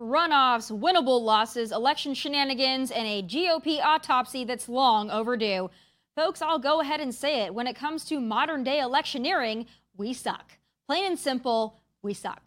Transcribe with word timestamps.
Runoffs, 0.00 0.76
winnable 0.76 1.22
losses, 1.22 1.70
election 1.70 2.14
shenanigans, 2.14 2.90
and 2.90 3.06
a 3.06 3.22
GOP 3.22 3.80
autopsy 3.80 4.44
that's 4.44 4.68
long 4.68 5.10
overdue. 5.10 5.70
Folks, 6.16 6.42
I'll 6.42 6.58
go 6.58 6.80
ahead 6.80 7.00
and 7.00 7.14
say 7.14 7.42
it. 7.42 7.54
When 7.54 7.66
it 7.66 7.76
comes 7.76 8.04
to 8.06 8.20
modern 8.20 8.64
day 8.64 8.80
electioneering, 8.80 9.66
we 9.96 10.12
suck. 10.12 10.58
Plain 10.88 11.04
and 11.04 11.18
simple, 11.18 11.80
we 12.02 12.12
suck. 12.12 12.42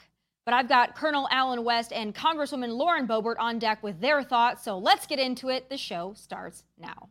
But 0.46 0.54
I've 0.54 0.70
got 0.70 0.96
Colonel 0.96 1.28
Allen 1.32 1.64
West 1.64 1.92
and 1.92 2.14
Congresswoman 2.14 2.76
Lauren 2.78 3.08
Boebert 3.08 3.36
on 3.40 3.60
deck 3.60 3.82
with 3.82 4.00
their 4.00 4.24
thoughts, 4.24 4.64
so 4.64 4.78
let's 4.78 5.08
get 5.08 5.20
into 5.20 5.50
it. 5.50 5.70
The 5.70 5.78
show 5.78 6.14
starts 6.16 6.64
now. 6.78 7.10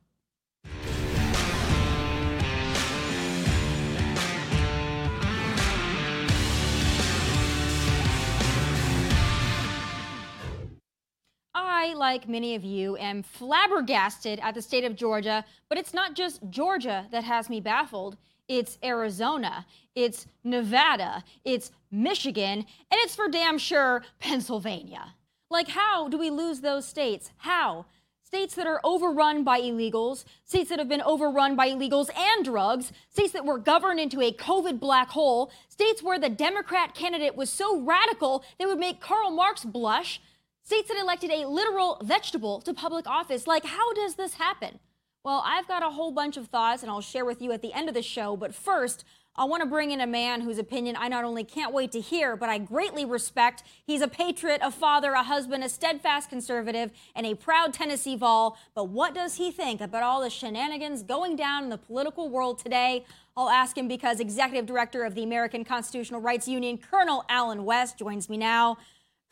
I, 11.58 11.94
like 11.94 12.28
many 12.28 12.54
of 12.54 12.64
you, 12.64 12.98
am 12.98 13.22
flabbergasted 13.22 14.38
at 14.40 14.54
the 14.54 14.60
state 14.60 14.84
of 14.84 14.94
Georgia, 14.94 15.42
but 15.70 15.78
it's 15.78 15.94
not 15.94 16.14
just 16.14 16.42
Georgia 16.50 17.06
that 17.10 17.24
has 17.24 17.48
me 17.48 17.60
baffled. 17.60 18.18
It's 18.46 18.76
Arizona, 18.84 19.64
it's 19.94 20.26
Nevada, 20.44 21.24
it's 21.46 21.72
Michigan, 21.90 22.58
and 22.58 23.00
it's 23.00 23.16
for 23.16 23.28
damn 23.28 23.56
sure 23.56 24.04
Pennsylvania. 24.18 25.14
Like, 25.48 25.68
how 25.68 26.08
do 26.08 26.18
we 26.18 26.28
lose 26.28 26.60
those 26.60 26.84
states? 26.84 27.30
How? 27.38 27.86
States 28.22 28.54
that 28.56 28.66
are 28.66 28.80
overrun 28.84 29.42
by 29.42 29.58
illegals, 29.60 30.24
states 30.44 30.68
that 30.68 30.78
have 30.78 30.88
been 30.90 31.00
overrun 31.00 31.56
by 31.56 31.70
illegals 31.70 32.10
and 32.14 32.44
drugs, 32.44 32.92
states 33.08 33.32
that 33.32 33.46
were 33.46 33.58
governed 33.58 33.98
into 33.98 34.20
a 34.20 34.30
COVID 34.30 34.78
black 34.78 35.08
hole, 35.08 35.50
states 35.68 36.02
where 36.02 36.18
the 36.18 36.28
Democrat 36.28 36.94
candidate 36.94 37.34
was 37.34 37.48
so 37.48 37.80
radical 37.80 38.44
they 38.58 38.66
would 38.66 38.78
make 38.78 39.00
Karl 39.00 39.30
Marx 39.30 39.64
blush, 39.64 40.20
States 40.66 40.88
that 40.88 40.98
elected 40.98 41.30
a 41.30 41.46
literal 41.46 41.96
vegetable 42.02 42.60
to 42.60 42.74
public 42.74 43.06
office. 43.06 43.46
Like, 43.46 43.64
how 43.64 43.92
does 43.92 44.16
this 44.16 44.34
happen? 44.34 44.80
Well, 45.22 45.40
I've 45.46 45.68
got 45.68 45.84
a 45.84 45.90
whole 45.90 46.10
bunch 46.10 46.36
of 46.36 46.48
thoughts 46.48 46.82
and 46.82 46.90
I'll 46.90 47.00
share 47.00 47.24
with 47.24 47.40
you 47.40 47.52
at 47.52 47.62
the 47.62 47.72
end 47.72 47.88
of 47.88 47.94
the 47.94 48.02
show. 48.02 48.36
But 48.36 48.52
first, 48.52 49.04
I 49.36 49.44
want 49.44 49.62
to 49.62 49.68
bring 49.68 49.92
in 49.92 50.00
a 50.00 50.08
man 50.08 50.40
whose 50.40 50.58
opinion 50.58 50.96
I 50.98 51.06
not 51.06 51.22
only 51.22 51.44
can't 51.44 51.72
wait 51.72 51.92
to 51.92 52.00
hear, 52.00 52.34
but 52.34 52.48
I 52.48 52.58
greatly 52.58 53.04
respect. 53.04 53.62
He's 53.86 54.00
a 54.00 54.08
patriot, 54.08 54.60
a 54.60 54.72
father, 54.72 55.12
a 55.12 55.22
husband, 55.22 55.62
a 55.62 55.68
steadfast 55.68 56.30
conservative, 56.30 56.90
and 57.14 57.26
a 57.26 57.36
proud 57.36 57.72
Tennessee 57.72 58.16
Vol. 58.16 58.58
But 58.74 58.88
what 58.88 59.14
does 59.14 59.36
he 59.36 59.52
think 59.52 59.80
about 59.80 60.02
all 60.02 60.20
the 60.20 60.30
shenanigans 60.30 61.04
going 61.04 61.36
down 61.36 61.62
in 61.62 61.70
the 61.70 61.78
political 61.78 62.28
world 62.28 62.58
today? 62.58 63.04
I'll 63.36 63.50
ask 63.50 63.78
him 63.78 63.86
because 63.86 64.18
Executive 64.18 64.66
Director 64.66 65.04
of 65.04 65.14
the 65.14 65.22
American 65.22 65.64
Constitutional 65.64 66.20
Rights 66.20 66.48
Union, 66.48 66.76
Colonel 66.76 67.24
Allen 67.28 67.64
West, 67.64 67.98
joins 67.98 68.28
me 68.28 68.36
now. 68.36 68.78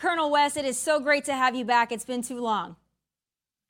Colonel 0.05 0.31
West, 0.31 0.59
it 0.59 0.67
is 0.67 0.79
so 0.79 1.01
great 1.01 1.25
to 1.25 1.33
have 1.33 1.55
you 1.55 1.65
back. 1.65 1.91
It's 1.91 2.05
been 2.05 2.21
too 2.21 2.39
long. 2.39 2.77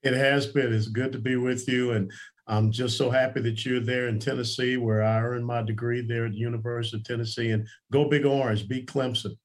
It 0.03 0.15
has 0.15 0.49
been. 0.49 0.73
It's 0.73 0.89
good 0.89 1.13
to 1.13 1.19
be 1.21 1.37
with 1.37 1.69
you. 1.69 1.93
And 1.93 2.11
I'm 2.49 2.73
just 2.73 2.99
so 2.99 3.09
happy 3.09 3.41
that 3.43 3.65
you're 3.65 3.79
there 3.79 4.09
in 4.09 4.19
Tennessee, 4.19 4.77
where 4.77 5.05
I 5.05 5.21
earned 5.21 5.47
my 5.47 5.63
degree 5.63 6.01
there 6.01 6.27
at 6.27 6.33
the 6.33 6.39
University 6.39 6.97
of 6.97 7.05
Tennessee. 7.05 7.51
And 7.51 7.69
go 7.93 8.09
Big 8.09 8.27
Orange, 8.27 8.67
beat 8.67 8.89
Clemson. 8.89 9.37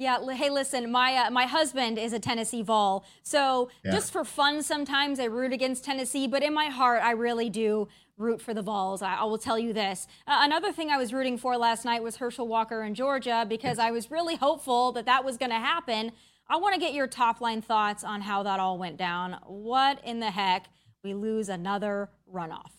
Yeah. 0.00 0.18
Hey, 0.34 0.50
listen, 0.50 0.90
my 0.90 1.14
uh, 1.14 1.30
my 1.30 1.46
husband 1.46 1.96
is 1.96 2.12
a 2.12 2.18
Tennessee 2.18 2.62
Vol, 2.62 3.04
so 3.22 3.70
yeah. 3.84 3.92
just 3.92 4.10
for 4.10 4.24
fun, 4.24 4.60
sometimes 4.64 5.20
I 5.20 5.26
root 5.26 5.52
against 5.52 5.84
Tennessee, 5.84 6.26
but 6.26 6.42
in 6.42 6.52
my 6.52 6.66
heart, 6.66 7.04
I 7.04 7.12
really 7.12 7.50
do 7.50 7.86
root 8.16 8.40
for 8.40 8.52
the 8.52 8.62
Vols. 8.62 9.00
I, 9.00 9.14
I 9.14 9.24
will 9.24 9.38
tell 9.38 9.60
you 9.60 9.72
this. 9.72 10.08
Uh, 10.26 10.40
another 10.40 10.72
thing 10.72 10.90
I 10.90 10.96
was 10.96 11.12
rooting 11.12 11.38
for 11.38 11.56
last 11.56 11.84
night 11.84 12.02
was 12.02 12.16
Herschel 12.16 12.48
Walker 12.48 12.82
in 12.82 12.94
Georgia 12.94 13.46
because 13.48 13.78
I 13.78 13.92
was 13.92 14.10
really 14.10 14.34
hopeful 14.34 14.90
that 14.92 15.06
that 15.06 15.24
was 15.24 15.36
going 15.36 15.50
to 15.50 15.60
happen. 15.60 16.10
I 16.52 16.56
want 16.56 16.74
to 16.74 16.80
get 16.80 16.92
your 16.92 17.06
top 17.06 17.40
line 17.40 17.62
thoughts 17.62 18.04
on 18.04 18.20
how 18.20 18.42
that 18.42 18.60
all 18.60 18.76
went 18.76 18.98
down. 18.98 19.38
What 19.46 20.04
in 20.04 20.20
the 20.20 20.30
heck? 20.30 20.66
We 21.02 21.14
lose 21.14 21.48
another 21.48 22.10
runoff. 22.30 22.72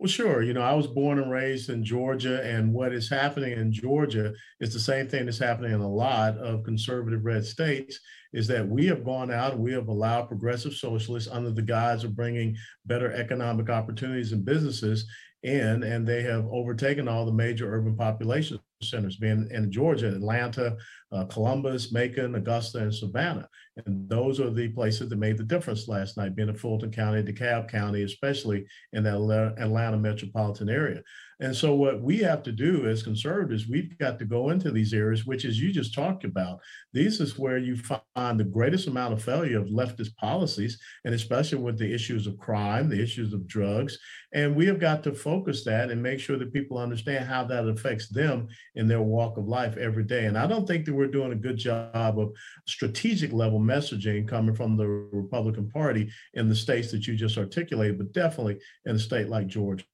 Well, 0.00 0.08
sure. 0.08 0.42
You 0.42 0.52
know, 0.52 0.62
I 0.62 0.74
was 0.74 0.88
born 0.88 1.20
and 1.20 1.30
raised 1.30 1.70
in 1.70 1.84
Georgia, 1.84 2.44
and 2.44 2.74
what 2.74 2.92
is 2.92 3.08
happening 3.08 3.52
in 3.52 3.72
Georgia 3.72 4.32
is 4.58 4.72
the 4.72 4.80
same 4.80 5.06
thing 5.06 5.26
that's 5.26 5.38
happening 5.38 5.74
in 5.74 5.80
a 5.80 5.88
lot 5.88 6.38
of 6.38 6.64
conservative 6.64 7.24
red 7.24 7.44
states. 7.44 8.00
Is 8.32 8.48
that 8.48 8.68
we 8.68 8.84
have 8.86 9.04
gone 9.04 9.30
out 9.30 9.52
and 9.52 9.62
we 9.62 9.72
have 9.72 9.86
allowed 9.86 10.26
progressive 10.26 10.72
socialists 10.72 11.30
under 11.30 11.52
the 11.52 11.62
guise 11.62 12.02
of 12.02 12.16
bringing 12.16 12.56
better 12.84 13.12
economic 13.12 13.70
opportunities 13.70 14.32
and 14.32 14.44
businesses 14.44 15.08
in, 15.44 15.84
and 15.84 16.04
they 16.04 16.22
have 16.22 16.44
overtaken 16.50 17.06
all 17.06 17.24
the 17.24 17.32
major 17.32 17.72
urban 17.72 17.96
population 17.96 18.58
centers, 18.82 19.16
being 19.16 19.48
in 19.50 19.70
Georgia, 19.70 20.08
Atlanta, 20.08 20.76
Uh, 21.16 21.24
Columbus, 21.24 21.92
Macon, 21.92 22.34
Augusta, 22.34 22.78
and 22.78 22.94
Savannah. 22.94 23.48
And 23.84 24.08
those 24.08 24.40
are 24.40 24.50
the 24.50 24.68
places 24.68 25.10
that 25.10 25.18
made 25.18 25.36
the 25.36 25.44
difference 25.44 25.86
last 25.86 26.16
night, 26.16 26.34
being 26.34 26.48
in 26.48 26.56
Fulton 26.56 26.90
County, 26.90 27.22
DeKalb 27.22 27.68
County, 27.68 28.02
especially 28.02 28.64
in 28.94 29.02
the 29.02 29.54
Atlanta 29.58 29.98
metropolitan 29.98 30.70
area. 30.70 31.02
And 31.38 31.54
so, 31.54 31.74
what 31.74 32.00
we 32.00 32.18
have 32.18 32.42
to 32.44 32.52
do 32.52 32.86
as 32.86 33.02
conservatives, 33.02 33.68
we've 33.68 33.96
got 33.98 34.18
to 34.18 34.24
go 34.24 34.48
into 34.48 34.70
these 34.70 34.94
areas, 34.94 35.26
which, 35.26 35.44
as 35.44 35.60
you 35.60 35.70
just 35.70 35.94
talked 35.94 36.24
about, 36.24 36.60
these 36.94 37.20
is 37.20 37.38
where 37.38 37.58
you 37.58 37.76
find 37.76 38.40
the 38.40 38.44
greatest 38.44 38.86
amount 38.86 39.12
of 39.12 39.22
failure 39.22 39.60
of 39.60 39.68
leftist 39.68 40.16
policies, 40.16 40.78
and 41.04 41.14
especially 41.14 41.58
with 41.58 41.78
the 41.78 41.92
issues 41.92 42.26
of 42.26 42.38
crime, 42.38 42.88
the 42.88 43.02
issues 43.02 43.34
of 43.34 43.46
drugs. 43.46 43.98
And 44.32 44.56
we 44.56 44.66
have 44.66 44.80
got 44.80 45.02
to 45.04 45.14
focus 45.14 45.62
that 45.64 45.90
and 45.90 46.02
make 46.02 46.20
sure 46.20 46.38
that 46.38 46.54
people 46.54 46.78
understand 46.78 47.26
how 47.26 47.44
that 47.44 47.68
affects 47.68 48.08
them 48.08 48.48
in 48.74 48.88
their 48.88 49.02
walk 49.02 49.36
of 49.36 49.46
life 49.46 49.76
every 49.76 50.04
day. 50.04 50.24
And 50.24 50.38
I 50.38 50.46
don't 50.46 50.66
think 50.66 50.86
that 50.86 50.94
we're 50.94 51.06
doing 51.06 51.32
a 51.32 51.36
good 51.36 51.58
job 51.58 52.18
of 52.18 52.32
strategic 52.66 53.32
level 53.32 53.58
messaging 53.66 54.28
coming 54.28 54.54
from 54.54 54.76
the 54.76 54.86
Republican 54.86 55.68
Party 55.70 56.10
in 56.34 56.48
the 56.48 56.54
states 56.54 56.90
that 56.92 57.06
you 57.06 57.16
just 57.16 57.38
articulated, 57.38 57.98
but 57.98 58.12
definitely 58.12 58.58
in 58.84 58.96
a 58.96 58.98
state 58.98 59.28
like 59.28 59.46
Georgia. 59.46 59.84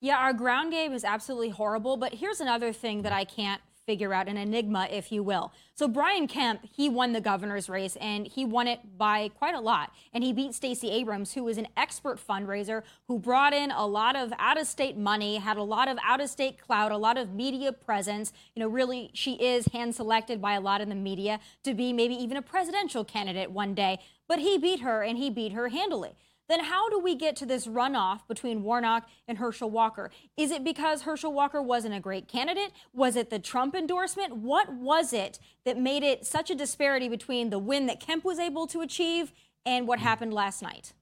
Yeah, 0.00 0.16
our 0.16 0.32
ground 0.32 0.72
game 0.72 0.92
is 0.92 1.04
absolutely 1.04 1.50
horrible. 1.50 1.96
But 1.96 2.14
here's 2.14 2.40
another 2.40 2.72
thing 2.72 3.02
that 3.02 3.12
I 3.12 3.24
can't 3.24 3.60
figure 3.86 4.12
out 4.12 4.28
an 4.28 4.36
enigma, 4.36 4.88
if 4.90 5.10
you 5.10 5.22
will. 5.22 5.52
So 5.74 5.88
Brian 5.88 6.28
Kemp, 6.28 6.60
he 6.70 6.88
won 6.88 7.12
the 7.12 7.20
governor's 7.20 7.68
race 7.68 7.96
and 8.00 8.26
he 8.26 8.44
won 8.44 8.66
it 8.66 8.80
by 8.96 9.28
quite 9.28 9.54
a 9.54 9.60
lot. 9.60 9.92
And 10.12 10.22
he 10.22 10.32
beat 10.32 10.54
Stacey 10.54 10.90
Abrams, 10.90 11.34
who 11.34 11.44
was 11.44 11.58
an 11.58 11.68
expert 11.76 12.18
fundraiser, 12.18 12.82
who 13.08 13.18
brought 13.18 13.52
in 13.52 13.70
a 13.70 13.86
lot 13.86 14.16
of 14.16 14.32
out-of-state 14.38 14.96
money, 14.96 15.36
had 15.36 15.56
a 15.56 15.62
lot 15.62 15.88
of 15.88 15.98
out-of-state 16.04 16.58
clout, 16.58 16.92
a 16.92 16.96
lot 16.96 17.16
of 17.16 17.32
media 17.32 17.72
presence. 17.72 18.32
You 18.54 18.60
know, 18.60 18.68
really, 18.68 19.10
she 19.14 19.34
is 19.34 19.66
hand-selected 19.72 20.40
by 20.40 20.54
a 20.54 20.60
lot 20.60 20.80
in 20.80 20.88
the 20.88 20.94
media 20.94 21.40
to 21.64 21.74
be 21.74 21.92
maybe 21.92 22.14
even 22.14 22.36
a 22.36 22.42
presidential 22.42 23.04
candidate 23.04 23.50
one 23.50 23.74
day. 23.74 23.98
But 24.28 24.38
he 24.38 24.58
beat 24.58 24.80
her 24.80 25.02
and 25.02 25.18
he 25.18 25.30
beat 25.30 25.52
her 25.52 25.68
handily 25.68 26.14
then 26.50 26.64
how 26.64 26.88
do 26.88 26.98
we 26.98 27.14
get 27.14 27.36
to 27.36 27.46
this 27.46 27.66
runoff 27.66 28.26
between 28.26 28.62
Warnock 28.62 29.08
and 29.28 29.38
Herschel 29.38 29.70
Walker? 29.70 30.10
Is 30.36 30.50
it 30.50 30.64
because 30.64 31.02
Herschel 31.02 31.32
Walker 31.32 31.62
wasn't 31.62 31.94
a 31.94 32.00
great 32.00 32.26
candidate? 32.26 32.72
Was 32.92 33.16
it 33.16 33.30
the 33.30 33.38
Trump 33.38 33.74
endorsement? 33.74 34.36
What 34.36 34.72
was 34.72 35.12
it 35.12 35.38
that 35.64 35.78
made 35.78 36.02
it 36.02 36.26
such 36.26 36.50
a 36.50 36.54
disparity 36.54 37.08
between 37.08 37.50
the 37.50 37.58
win 37.58 37.86
that 37.86 38.00
Kemp 38.00 38.24
was 38.24 38.38
able 38.38 38.66
to 38.68 38.80
achieve 38.80 39.32
and 39.64 39.86
what 39.86 40.00
happened 40.00 40.34
last 40.34 40.62
night? 40.62 40.92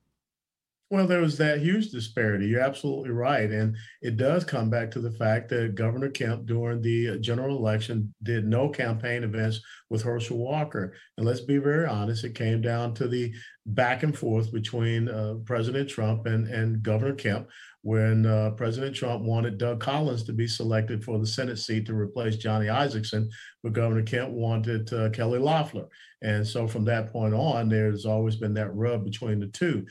Well, 0.90 1.06
there 1.06 1.20
was 1.20 1.36
that 1.36 1.60
huge 1.60 1.90
disparity. 1.90 2.46
You're 2.46 2.62
absolutely 2.62 3.10
right. 3.10 3.50
And 3.50 3.76
it 4.00 4.16
does 4.16 4.44
come 4.44 4.70
back 4.70 4.90
to 4.92 5.00
the 5.00 5.10
fact 5.10 5.50
that 5.50 5.74
Governor 5.74 6.08
Kemp, 6.08 6.46
during 6.46 6.80
the 6.80 7.18
general 7.18 7.58
election, 7.58 8.14
did 8.22 8.46
no 8.46 8.70
campaign 8.70 9.22
events 9.22 9.60
with 9.90 10.02
Herschel 10.02 10.38
Walker. 10.38 10.94
And 11.18 11.26
let's 11.26 11.42
be 11.42 11.58
very 11.58 11.86
honest, 11.86 12.24
it 12.24 12.34
came 12.34 12.62
down 12.62 12.94
to 12.94 13.06
the 13.06 13.34
back 13.66 14.02
and 14.02 14.16
forth 14.16 14.50
between 14.50 15.10
uh, 15.10 15.34
President 15.44 15.90
Trump 15.90 16.24
and, 16.24 16.48
and 16.48 16.82
Governor 16.82 17.14
Kemp 17.14 17.48
when 17.82 18.26
uh, 18.26 18.50
President 18.56 18.96
Trump 18.96 19.22
wanted 19.22 19.58
Doug 19.58 19.80
Collins 19.80 20.24
to 20.24 20.32
be 20.32 20.46
selected 20.46 21.04
for 21.04 21.18
the 21.18 21.26
Senate 21.26 21.58
seat 21.58 21.86
to 21.86 21.94
replace 21.94 22.36
Johnny 22.36 22.66
Isakson, 22.66 23.28
but 23.62 23.72
Governor 23.72 24.02
Kemp 24.02 24.30
wanted 24.30 24.92
uh, 24.92 25.10
Kelly 25.10 25.38
Loeffler. 25.38 25.86
And 26.22 26.46
so 26.46 26.66
from 26.66 26.84
that 26.86 27.12
point 27.12 27.34
on, 27.34 27.68
there's 27.68 28.04
always 28.04 28.36
been 28.36 28.54
that 28.54 28.74
rub 28.74 29.04
between 29.04 29.38
the 29.38 29.46
two. 29.46 29.86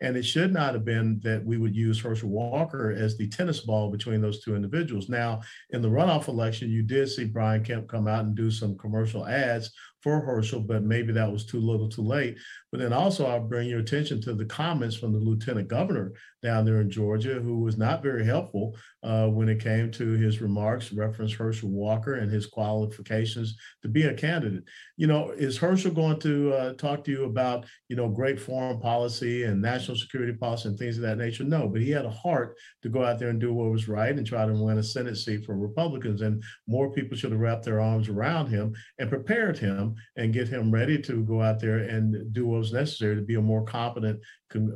And 0.00 0.16
it 0.16 0.24
should 0.24 0.52
not 0.52 0.74
have 0.74 0.84
been 0.84 1.20
that 1.24 1.44
we 1.44 1.56
would 1.56 1.74
use 1.74 1.98
Herschel 1.98 2.28
Walker 2.28 2.92
as 2.92 3.16
the 3.16 3.28
tennis 3.28 3.60
ball 3.60 3.90
between 3.90 4.20
those 4.20 4.42
two 4.42 4.54
individuals. 4.54 5.08
Now, 5.08 5.40
in 5.70 5.80
the 5.80 5.88
runoff 5.88 6.28
election, 6.28 6.70
you 6.70 6.82
did 6.82 7.08
see 7.08 7.24
Brian 7.24 7.64
Kemp 7.64 7.88
come 7.88 8.06
out 8.06 8.24
and 8.24 8.34
do 8.34 8.50
some 8.50 8.76
commercial 8.76 9.26
ads 9.26 9.70
for 10.06 10.20
Herschel, 10.20 10.60
but 10.60 10.84
maybe 10.84 11.12
that 11.14 11.32
was 11.32 11.44
too 11.44 11.58
little 11.58 11.88
too 11.88 12.02
late. 12.02 12.38
But 12.70 12.78
then 12.78 12.92
also, 12.92 13.26
I'll 13.26 13.40
bring 13.40 13.68
your 13.68 13.80
attention 13.80 14.20
to 14.20 14.34
the 14.34 14.44
comments 14.44 14.94
from 14.94 15.12
the 15.12 15.18
lieutenant 15.18 15.66
governor 15.66 16.12
down 16.44 16.64
there 16.64 16.80
in 16.80 16.88
Georgia, 16.88 17.40
who 17.40 17.58
was 17.58 17.76
not 17.76 18.04
very 18.04 18.24
helpful 18.24 18.76
uh, 19.02 19.26
when 19.26 19.48
it 19.48 19.58
came 19.58 19.90
to 19.90 20.12
his 20.12 20.40
remarks, 20.40 20.92
reference 20.92 21.32
Herschel 21.32 21.70
Walker 21.70 22.14
and 22.14 22.30
his 22.30 22.46
qualifications 22.46 23.56
to 23.82 23.88
be 23.88 24.04
a 24.04 24.14
candidate. 24.14 24.62
You 24.96 25.08
know, 25.08 25.30
is 25.30 25.58
Herschel 25.58 25.90
going 25.90 26.20
to 26.20 26.52
uh, 26.52 26.72
talk 26.74 27.02
to 27.04 27.10
you 27.10 27.24
about, 27.24 27.66
you 27.88 27.96
know, 27.96 28.08
great 28.08 28.38
foreign 28.38 28.78
policy 28.78 29.42
and 29.42 29.60
national 29.60 29.96
security 29.96 30.34
policy 30.34 30.68
and 30.68 30.78
things 30.78 30.98
of 30.98 31.02
that 31.02 31.18
nature? 31.18 31.42
No, 31.42 31.66
but 31.66 31.80
he 31.80 31.90
had 31.90 32.04
a 32.04 32.10
heart 32.10 32.56
to 32.82 32.88
go 32.88 33.04
out 33.04 33.18
there 33.18 33.30
and 33.30 33.40
do 33.40 33.52
what 33.52 33.72
was 33.72 33.88
right 33.88 34.16
and 34.16 34.26
try 34.26 34.46
to 34.46 34.52
win 34.52 34.78
a 34.78 34.84
Senate 34.84 35.16
seat 35.16 35.44
for 35.44 35.56
Republicans. 35.56 36.22
And 36.22 36.44
more 36.68 36.92
people 36.92 37.16
should 37.16 37.32
have 37.32 37.40
wrapped 37.40 37.64
their 37.64 37.80
arms 37.80 38.08
around 38.08 38.46
him 38.46 38.72
and 39.00 39.10
prepared 39.10 39.58
him 39.58 39.95
and 40.16 40.32
get 40.32 40.48
him 40.48 40.70
ready 40.70 41.00
to 41.02 41.24
go 41.24 41.42
out 41.42 41.60
there 41.60 41.78
and 41.78 42.32
do 42.32 42.46
what 42.46 42.58
was 42.58 42.72
necessary 42.72 43.16
to 43.16 43.22
be 43.22 43.34
a 43.34 43.40
more 43.40 43.64
competent 43.64 44.20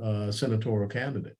uh, 0.03 0.31
senatorial 0.31 0.89
candidate. 0.89 1.37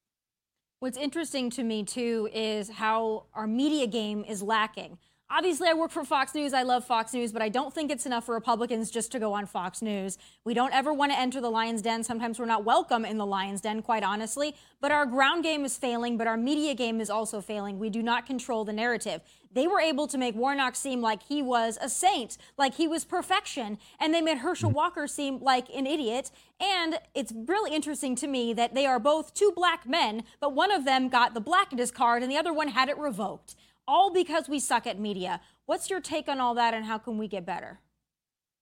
What's 0.81 0.97
interesting 0.97 1.51
to 1.51 1.63
me 1.63 1.85
too 1.85 2.29
is 2.33 2.71
how 2.71 3.27
our 3.35 3.47
media 3.47 3.87
game 3.87 4.25
is 4.27 4.43
lacking. 4.43 4.99
Obviously, 5.33 5.69
I 5.69 5.75
work 5.75 5.93
for 5.93 6.05
Fox 6.05 6.35
News. 6.35 6.53
I 6.53 6.65
love 6.65 6.85
Fox 6.85 7.15
News, 7.15 7.31
but 7.31 7.41
I 7.41 7.49
don't 7.49 7.73
think 7.73 7.93
it's 7.93 8.05
enough 8.05 8.27
for 8.27 8.35
Republicans 8.35 8.91
just 8.91 9.13
to 9.13 9.21
go 9.21 9.33
on 9.33 9.47
Fox 9.47 9.81
News. 9.81 10.19
We 10.45 10.55
don't 10.55 10.75
ever 10.75 10.93
want 10.93 11.13
to 11.13 11.19
enter 11.19 11.41
the 11.41 11.53
lion's 11.53 11.83
den. 11.83 12.03
Sometimes 12.03 12.41
we're 12.41 12.47
not 12.47 12.65
welcome 12.65 13.05
in 13.05 13.17
the 13.17 13.25
lion's 13.25 13.61
den, 13.61 13.81
quite 13.81 14.03
honestly. 14.03 14.57
But 14.81 14.91
our 14.91 15.07
ground 15.07 15.45
game 15.45 15.65
is 15.65 15.77
failing, 15.77 16.19
but 16.19 16.27
our 16.27 16.37
media 16.37 16.75
game 16.75 17.01
is 17.01 17.11
also 17.11 17.41
failing. 17.41 17.79
We 17.79 17.91
do 17.91 18.03
not 18.03 18.27
control 18.27 18.65
the 18.65 18.73
narrative. 18.73 19.21
They 19.53 19.69
were 19.69 19.81
able 19.81 20.09
to 20.09 20.19
make 20.19 20.35
Warnock 20.35 20.75
seem 20.75 21.01
like 21.01 21.23
he 21.23 21.43
was 21.43 21.79
a 21.81 21.89
saint, 21.89 22.37
like 22.59 22.75
he 22.75 22.89
was 22.89 23.05
perfection, 23.05 23.79
and 24.01 24.13
they 24.13 24.21
made 24.21 24.39
Herschel 24.39 24.71
hmm. 24.71 24.77
Walker 24.77 25.07
seem 25.07 25.39
like 25.41 25.69
an 25.73 25.87
idiot. 25.87 26.33
And 26.61 26.99
it's 27.15 27.33
really 27.33 27.73
interesting 27.73 28.17
to 28.17 28.27
me 28.27 28.53
that 28.55 28.75
they 28.75 28.85
are 28.85 28.99
both 28.99 29.33
two 29.33 29.53
black 29.55 29.89
men, 29.89 30.25
but 30.41 30.55
one 30.55 30.73
of 30.73 30.85
them 30.85 31.09
got 31.09 31.35
the 31.35 31.41
blackness 31.41 31.93
card 31.93 32.25
and 32.25 32.33
the 32.33 32.37
other 32.37 32.53
one 32.53 32.69
had 32.69 32.89
it 32.89 32.99
revoked 32.99 33.55
all 33.91 34.13
because 34.13 34.49
we 34.49 34.61
suck 34.61 34.87
at 34.87 35.01
media. 35.01 35.41
What's 35.67 35.91
your 35.91 36.01
take 36.01 36.29
on 36.29 36.41
all 36.41 36.55
that 36.55 36.75
and 36.75 36.85
how 36.85 36.99
can 36.99 37.19
we 37.19 37.27
get 37.27 37.45
better? 37.45 37.81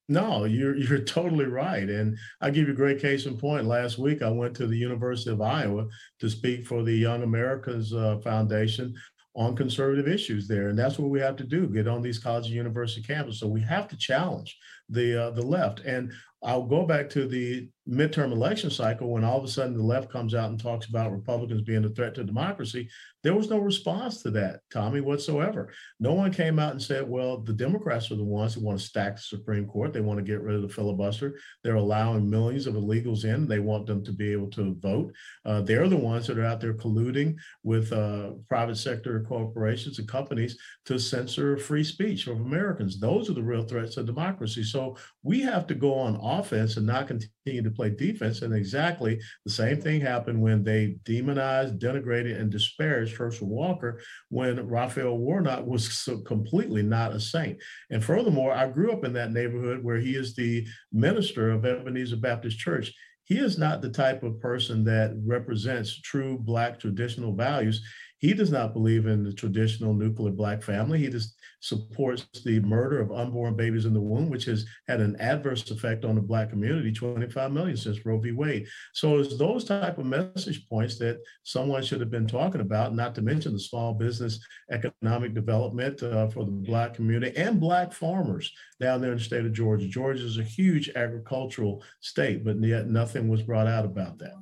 No, 0.08 0.44
you're 0.44 0.75
you're 0.75 1.00
totally 1.00 1.44
right. 1.44 1.88
And 1.88 2.16
I'll 2.40 2.50
give 2.50 2.66
you 2.66 2.72
a 2.72 2.76
great 2.76 2.98
case 2.98 3.26
in 3.26 3.36
point. 3.36 3.66
Last 3.66 3.98
week, 3.98 4.22
I 4.22 4.30
went 4.30 4.56
to 4.56 4.66
the 4.66 4.76
University 4.76 5.30
of 5.30 5.42
Iowa 5.42 5.86
to 6.20 6.30
speak 6.30 6.66
for 6.66 6.82
the 6.82 6.94
Young 6.94 7.22
America's 7.22 7.92
uh, 7.92 8.16
Foundation 8.25 8.94
on 9.34 9.54
conservative 9.54 10.08
issues 10.08 10.48
there. 10.48 10.69
And 10.69 10.78
that's 10.78 10.98
what 10.98 11.10
we 11.10 11.20
have 11.20 11.36
to 11.36 11.44
do, 11.44 11.69
get 11.69 11.86
on 11.86 12.00
these 12.00 12.19
college 12.19 12.46
and 12.46 12.54
university 12.54 13.02
campuses. 13.02 13.34
So 13.34 13.46
we 13.46 13.60
have 13.60 13.86
to 13.88 13.98
challenge 13.98 14.56
the 14.88 15.24
uh, 15.24 15.31
the 15.32 15.42
left. 15.42 15.81
And 15.81 16.10
I'll 16.42 16.66
go 16.66 16.86
back 16.86 17.10
to 17.10 17.28
the 17.28 17.69
midterm 17.88 18.32
election 18.32 18.70
cycle 18.70 19.11
when 19.11 19.25
all 19.25 19.38
of 19.38 19.44
a 19.44 19.49
sudden 19.49 19.76
the 19.76 19.82
left 19.82 20.11
comes 20.11 20.35
out 20.35 20.50
and 20.50 20.61
talks 20.61 20.87
about 20.87 21.12
Republicans 21.12 21.62
being 21.62 21.85
a 21.85 21.88
threat 21.88 22.14
to 22.14 22.25
democracy. 22.25 22.88
There 23.25 23.35
was 23.35 23.50
no 23.50 23.58
response 23.58 24.23
to 24.23 24.31
that, 24.32 24.61
Tomi, 24.70 25.00
whatsoever. 25.00 25.73
No 25.99 26.12
one 26.12 26.32
came 26.32 26.58
out 26.58 26.73
and 26.73 26.82
said, 26.82 27.08
well, 27.08 27.38
the 27.38 27.52
Democrats 27.52 28.11
are 28.11 28.17
the 28.17 28.23
ones 28.23 28.55
who 28.55 28.61
want 28.61 28.79
to 28.79 28.85
stack 28.85 29.17
the 29.17 29.23
Supreme 29.23 29.67
Court. 29.67 29.93
They 29.93 30.00
want 30.00 30.19
to 30.19 30.25
get 30.25 30.40
rid 30.40 30.55
of 30.55 30.62
the 30.62 30.69
filibuster. 30.69 31.38
They're 31.64 31.75
allowing 31.75 32.31
millions 32.31 32.67
of 32.67 32.75
illegals 32.75 33.25
in. 33.25 33.49
They 33.49 33.58
want 33.58 33.87
them 33.87 34.05
to 34.05 34.12
be 34.12 34.31
able 34.32 34.50
to 34.50 34.76
vote. 34.79 35.12
Uh, 35.44 35.62
they're 35.62 35.88
the 35.88 35.96
ones 35.96 36.26
that 36.26 36.38
are 36.38 36.44
out 36.44 36.61
there 36.61 36.75
colluding 36.75 37.37
with 37.64 37.93
uh, 37.93 38.32
private 38.49 38.76
sector 38.76 39.20
corporations 39.29 39.99
and 39.99 40.06
companies 40.06 40.56
to 40.84 40.99
censor 40.99 41.56
free 41.56 41.84
speech 41.84 42.29
of 42.29 42.41
Americans. 42.41 43.00
Those 43.00 43.29
are 43.29 43.34
the 43.34 43.43
real 43.43 43.64
threats 43.64 43.96
to 43.96 44.05
democracy. 44.05 44.62
So 44.62 44.96
we 45.23 45.41
have 45.41 45.67
to 45.67 45.75
go 45.75 45.94
on 45.94 46.20
offense 46.23 46.76
and 46.76 46.87
not 46.87 47.08
continue 47.08 47.62
to 47.62 47.70
play 47.78 47.90
defense. 47.90 48.42
And 48.42 48.52
exactly 48.52 49.20
the 49.44 49.52
same 49.52 49.80
thing 49.80 50.00
happened 50.00 50.42
when 50.42 50.64
they 50.64 50.96
demonized, 51.04 51.78
denigrated, 51.78 52.38
and 52.40 52.50
disparaged 52.50 53.16
Herschel 53.16 53.48
Walker 53.48 54.00
when 54.30 54.66
Raphael 54.66 55.16
Warnock 55.16 55.64
was 55.64 55.90
so 55.90 56.19
completely 56.19 56.82
not 56.82 57.14
a 57.14 57.20
saint. 57.20 57.58
And 57.90 58.04
furthermore, 58.04 58.52
I 58.52 58.69
grew 58.69 58.92
up 58.92 59.04
in 59.04 59.12
that 59.12 59.32
neighborhood 59.32 59.84
where 59.84 59.98
he 59.98 60.16
is 60.16 60.34
the 60.34 60.66
minister 60.92 61.50
of 61.52 61.64
Ebenezer 61.64 62.16
Baptist 62.16 62.58
Church 62.58 62.92
he 63.28 63.36
is 63.36 63.58
not 63.58 63.82
the 63.82 63.90
type 63.90 64.22
of 64.22 64.40
person 64.40 64.82
that 64.84 65.12
represents 65.22 66.00
true 66.00 66.38
Black 66.38 66.81
traditional 66.81 67.34
values. 67.34 67.84
He 68.19 68.35
does 68.35 68.50
not 68.50 68.73
believe 68.73 69.06
in 69.06 69.23
the 69.23 69.32
traditional 69.32 69.94
nuclear 69.94 70.32
Black 70.32 70.62
family. 70.62 70.99
He 70.99 71.09
just 71.09 71.37
supports 71.61 72.26
the 72.44 72.61
murder 72.61 73.00
of 73.00 73.12
unborn 73.12 73.55
babies 73.55 73.85
in 73.85 73.94
the 73.94 74.00
womb, 74.00 74.29
which 74.29 74.44
has 74.44 74.67
had 74.88 75.00
an 75.00 75.17
adverse 75.20 75.70
effect 75.70 76.05
on 76.05 76.17
the 76.17 76.20
Black 76.20 76.50
community, 76.50 76.93
25 76.93 77.53
million 77.53 77.76
since 77.76 78.05
Roe 78.05 78.19
v. 78.19 78.32
Wade. 78.32 78.67
So 78.93 79.19
it's 79.19 79.37
those 79.38 79.65
type 79.65 79.99
of 79.99 80.06
message 80.06 80.69
points 80.69 80.99
that 80.99 81.19
someone 81.44 81.82
should 81.82 82.00
have 82.00 82.11
been 82.11 82.26
talking 82.26 82.61
about, 82.61 82.94
not 82.94 83.15
to 83.17 83.23
mention 83.23 83.53
the 83.53 83.61
small 83.61 83.94
business 83.94 84.41
economic 84.70 85.35
development 85.35 86.03
uh, 86.03 86.29
for 86.29 86.44
the 86.44 86.50
Black 86.50 86.94
community 86.94 87.37
and 87.37 87.61
Black 87.61 87.93
farmers 87.93 88.53
down 88.81 89.00
there 89.00 89.12
in 89.12 89.19
the 89.19 89.25
state 89.25 89.47
of 89.47 89.53
Georgia. 89.53 89.87
Georgia 89.87 90.25
is 90.25 90.38
a 90.38 90.44
huge 90.44 90.91
agricultural 90.91 91.85
state, 92.00 92.44
but 92.44 92.61
yet 92.62 92.88
nothing 92.88 93.29
was 93.29 93.43
brought 93.43 93.67
out 93.67 93.85
about 93.85 94.19
that. 94.19 94.35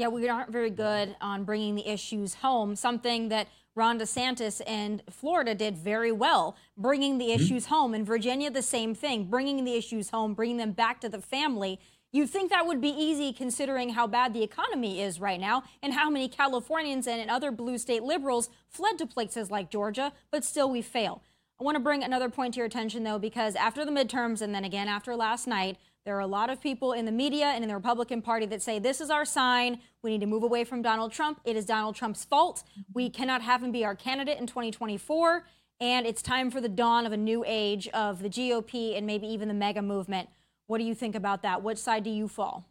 Yeah, 0.00 0.08
we 0.08 0.26
aren't 0.30 0.48
very 0.48 0.70
good 0.70 1.14
on 1.20 1.44
bringing 1.44 1.74
the 1.74 1.86
issues 1.86 2.32
home, 2.36 2.74
something 2.74 3.28
that 3.28 3.48
Ron 3.74 3.98
DeSantis 3.98 4.62
and 4.66 5.02
Florida 5.10 5.54
did 5.54 5.76
very 5.76 6.10
well, 6.10 6.56
bringing 6.74 7.18
the 7.18 7.26
mm-hmm. 7.26 7.42
issues 7.42 7.66
home. 7.66 7.94
In 7.94 8.06
Virginia, 8.06 8.50
the 8.50 8.62
same 8.62 8.94
thing, 8.94 9.24
bringing 9.24 9.62
the 9.62 9.74
issues 9.74 10.08
home, 10.08 10.32
bringing 10.32 10.56
them 10.56 10.72
back 10.72 11.02
to 11.02 11.10
the 11.10 11.20
family. 11.20 11.78
You'd 12.12 12.30
think 12.30 12.50
that 12.50 12.66
would 12.66 12.80
be 12.80 12.88
easy 12.88 13.34
considering 13.34 13.90
how 13.90 14.06
bad 14.06 14.32
the 14.32 14.42
economy 14.42 15.02
is 15.02 15.20
right 15.20 15.38
now 15.38 15.64
and 15.82 15.92
how 15.92 16.08
many 16.08 16.28
Californians 16.28 17.06
and 17.06 17.30
other 17.30 17.50
blue 17.50 17.76
state 17.76 18.02
liberals 18.02 18.48
fled 18.70 18.96
to 19.00 19.06
places 19.06 19.50
like 19.50 19.70
Georgia, 19.70 20.14
but 20.30 20.44
still 20.46 20.70
we 20.70 20.80
fail. 20.80 21.22
I 21.60 21.62
want 21.62 21.74
to 21.74 21.80
bring 21.80 22.02
another 22.02 22.30
point 22.30 22.54
to 22.54 22.58
your 22.58 22.66
attention, 22.66 23.04
though, 23.04 23.18
because 23.18 23.54
after 23.54 23.84
the 23.84 23.90
midterms 23.90 24.40
and 24.40 24.54
then 24.54 24.64
again 24.64 24.88
after 24.88 25.14
last 25.14 25.46
night, 25.46 25.76
there 26.04 26.16
are 26.16 26.20
a 26.20 26.26
lot 26.26 26.48
of 26.48 26.60
people 26.60 26.92
in 26.92 27.04
the 27.04 27.12
media 27.12 27.46
and 27.46 27.62
in 27.62 27.68
the 27.68 27.74
Republican 27.74 28.22
Party 28.22 28.46
that 28.46 28.62
say 28.62 28.78
this 28.78 29.00
is 29.00 29.10
our 29.10 29.24
sign. 29.24 29.80
We 30.02 30.10
need 30.10 30.20
to 30.22 30.26
move 30.26 30.42
away 30.42 30.64
from 30.64 30.80
Donald 30.80 31.12
Trump. 31.12 31.40
It 31.44 31.56
is 31.56 31.66
Donald 31.66 31.94
Trump's 31.94 32.24
fault. 32.24 32.64
We 32.94 33.10
cannot 33.10 33.42
have 33.42 33.62
him 33.62 33.70
be 33.70 33.84
our 33.84 33.94
candidate 33.94 34.38
in 34.38 34.46
2024. 34.46 35.44
And 35.78 36.06
it's 36.06 36.22
time 36.22 36.50
for 36.50 36.60
the 36.60 36.68
dawn 36.68 37.06
of 37.06 37.12
a 37.12 37.16
new 37.16 37.44
age 37.46 37.88
of 37.88 38.22
the 38.22 38.28
GOP 38.28 38.96
and 38.96 39.06
maybe 39.06 39.26
even 39.26 39.48
the 39.48 39.54
MAGA 39.54 39.82
movement. 39.82 40.28
What 40.66 40.78
do 40.78 40.84
you 40.84 40.94
think 40.94 41.14
about 41.14 41.42
that? 41.42 41.62
Which 41.62 41.78
side 41.78 42.04
do 42.04 42.10
you 42.10 42.28
fall? 42.28 42.69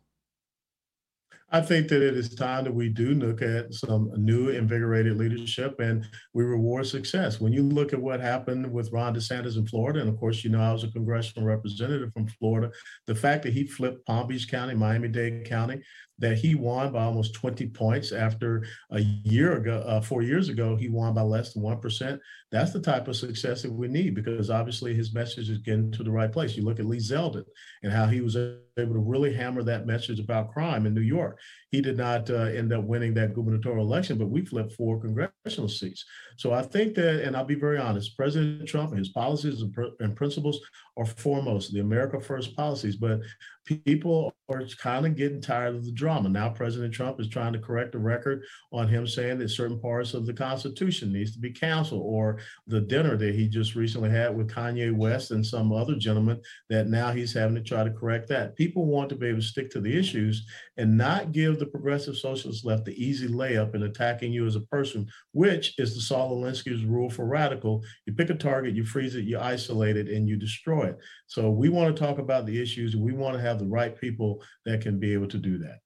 I 1.51 1.61
think 1.61 1.87
that 1.87 2.03
it 2.03 2.15
is 2.15 2.35
time 2.35 2.63
that 2.65 2.73
we 2.73 2.89
do 2.89 3.15
look 3.15 3.41
at 3.41 3.73
some 3.73 4.11
new 4.15 4.49
invigorated 4.49 5.17
leadership 5.17 5.79
and 5.79 6.05
we 6.33 6.43
reward 6.43 6.85
success. 6.85 7.41
When 7.41 7.51
you 7.51 7.63
look 7.63 7.91
at 7.91 8.01
what 8.01 8.19
happened 8.19 8.71
with 8.71 8.91
Ron 8.91 9.15
DeSantis 9.15 9.57
in 9.57 9.65
Florida, 9.65 9.99
and 9.99 10.09
of 10.09 10.17
course, 10.17 10.43
you 10.43 10.51
know, 10.51 10.61
I 10.61 10.71
was 10.71 10.83
a 10.83 10.91
congressional 10.91 11.47
representative 11.47 12.13
from 12.13 12.27
Florida, 12.27 12.71
the 13.07 13.15
fact 13.15 13.43
that 13.43 13.53
he 13.53 13.65
flipped 13.65 14.05
Palm 14.05 14.27
Beach 14.27 14.47
County, 14.47 14.75
Miami 14.75 15.07
Dade 15.07 15.45
County, 15.45 15.81
that 16.19 16.38
he 16.38 16.56
won 16.56 16.92
by 16.92 17.04
almost 17.04 17.33
20 17.33 17.68
points 17.69 18.12
after 18.12 18.66
a 18.92 19.00
year 19.00 19.57
ago, 19.57 19.83
uh, 19.86 20.01
four 20.01 20.21
years 20.21 20.50
ago, 20.50 20.75
he 20.75 20.89
won 20.89 21.13
by 21.13 21.21
less 21.21 21.54
than 21.54 21.63
1%. 21.63 22.19
That's 22.51 22.71
the 22.71 22.81
type 22.81 23.07
of 23.07 23.16
success 23.16 23.62
that 23.62 23.71
we 23.71 23.88
need 23.88 24.16
because 24.16 24.50
obviously 24.50 24.94
his 24.94 25.13
message 25.13 25.50
is 25.50 25.60
getting 25.60 25.92
to 25.92 26.04
the 26.04 26.12
right 26.12 26.31
place. 26.31 26.56
You 26.56 26.63
look 26.63 26.80
at 26.80 26.86
Lee 26.86 26.98
Zeldin 26.98 27.45
and 27.83 27.92
how 27.92 28.07
he 28.07 28.21
was 28.21 28.36
able 28.36 28.94
to 28.94 29.00
really 29.00 29.33
hammer 29.33 29.63
that 29.63 29.86
message 29.86 30.19
about 30.19 30.51
crime 30.51 30.86
in 30.86 30.93
New 30.93 31.01
York. 31.01 31.39
He 31.72 31.82
did 31.82 31.98
not 31.98 32.29
uh, 32.29 32.46
end 32.46 32.74
up 32.74 32.84
winning 32.84 33.13
that 33.13 33.34
gubernatorial 33.34 33.86
election, 33.86 34.17
but 34.17 34.29
we 34.29 34.43
flipped 34.43 34.74
four 34.74 35.00
congressional 35.00 35.70
seats. 35.70 36.03
So 36.38 36.51
I 36.51 36.63
think 36.63 36.96
that, 36.96 37.24
and 37.24 37.36
I'll 37.36 37.46
be 37.46 37.55
very 37.55 37.77
honest, 37.77 38.17
President 38.17 38.67
Trump 38.67 38.91
and 38.91 39.00
his 39.00 39.10
policies 39.10 39.62
and, 39.62 39.74
pr- 39.74 39.96
and 40.00 40.15
principles 40.15 40.60
are 40.98 41.05
foremost, 41.05 41.72
the 41.72 41.82
America 41.82 42.20
First 42.20 42.55
policies, 42.55 42.96
but 42.96 43.20
people 43.65 44.34
are 44.50 44.65
kind 44.82 45.05
of 45.05 45.15
getting 45.15 45.41
tired 45.41 45.75
of 45.75 45.86
the 45.86 45.91
drama. 46.10 46.28
Now, 46.28 46.50
President 46.50 46.92
Trump 46.92 47.20
is 47.20 47.30
trying 47.30 47.54
to 47.54 47.60
correct 47.60 47.92
the 47.92 48.00
record 48.00 48.44
on 48.72 48.88
him 48.88 49.06
saying 49.06 49.38
that 49.39 49.50
certain 49.50 49.80
parts 49.80 50.16
of 50.16 50.25
the 50.25 50.34
Constitution 50.34 51.13
needs 51.13 51.34
to 51.34 51.39
be 51.39 51.51
canceled, 51.51 52.01
or 52.04 52.39
the 52.66 52.82
dinner 52.82 53.16
that 53.16 53.36
he 53.36 53.48
just 53.48 53.75
recently 53.75 54.10
had 54.10 54.36
with 54.36 54.50
Kanye 54.50 54.92
West 54.92 55.30
and 55.30 55.46
some 55.46 55.72
other 55.72 55.96
gentleman 55.96 56.42
that 56.70 56.88
now 56.88 57.12
he's 57.12 57.32
having 57.32 57.54
to 57.56 57.62
try 57.62 57.84
to 57.84 57.92
correct 57.92 58.28
that. 58.30 58.56
People 58.56 58.88
want 58.88 59.08
to 59.10 59.16
be 59.16 59.28
able 59.28 59.39
to 59.39 59.46
stick 59.46 59.70
to 59.70 59.80
the 59.80 59.96
issues 59.96 60.48
and 60.78 60.98
not 60.98 61.32
give 61.32 61.60
the 61.60 61.66
progressive 61.68 62.18
socialist 62.18 62.66
left 62.66 62.86
the 62.86 63.04
easy 63.04 63.28
layup 63.28 63.75
in 63.75 63.84
attacking 63.84 64.34
you 64.34 64.48
as 64.48 64.56
a 64.56 64.62
person, 64.62 65.08
which 65.34 65.78
is 65.78 65.94
the 65.94 66.01
Saul 66.01 66.36
Alinsky's 66.36 66.86
rule 66.86 67.12
for 67.12 67.25
radical. 67.25 67.84
You 68.08 68.13
pick 68.13 68.32
a 68.32 68.34
target, 68.34 68.74
you 68.74 68.84
freeze 68.84 69.13
it, 69.13 69.25
you 69.25 69.39
isolate 69.39 69.96
it, 69.96 70.08
and 70.08 70.28
you 70.28 70.38
destroy 70.38 70.88
it. 70.88 70.98
So 71.28 71.51
we 71.51 71.70
want 71.70 71.96
to 71.96 72.01
talk 72.01 72.18
about 72.18 72.48
the 72.48 72.60
issues. 72.60 72.96
And 72.96 73.04
we 73.04 73.12
want 73.12 73.36
to 73.36 73.42
have 73.42 73.60
the 73.60 73.68
right 73.68 73.96
people 73.96 74.42
that 74.66 74.82
can 74.82 75.00
be 75.00 75.13
able 75.13 75.28
to 75.28 75.38
do 75.38 75.60
that. 75.60 75.82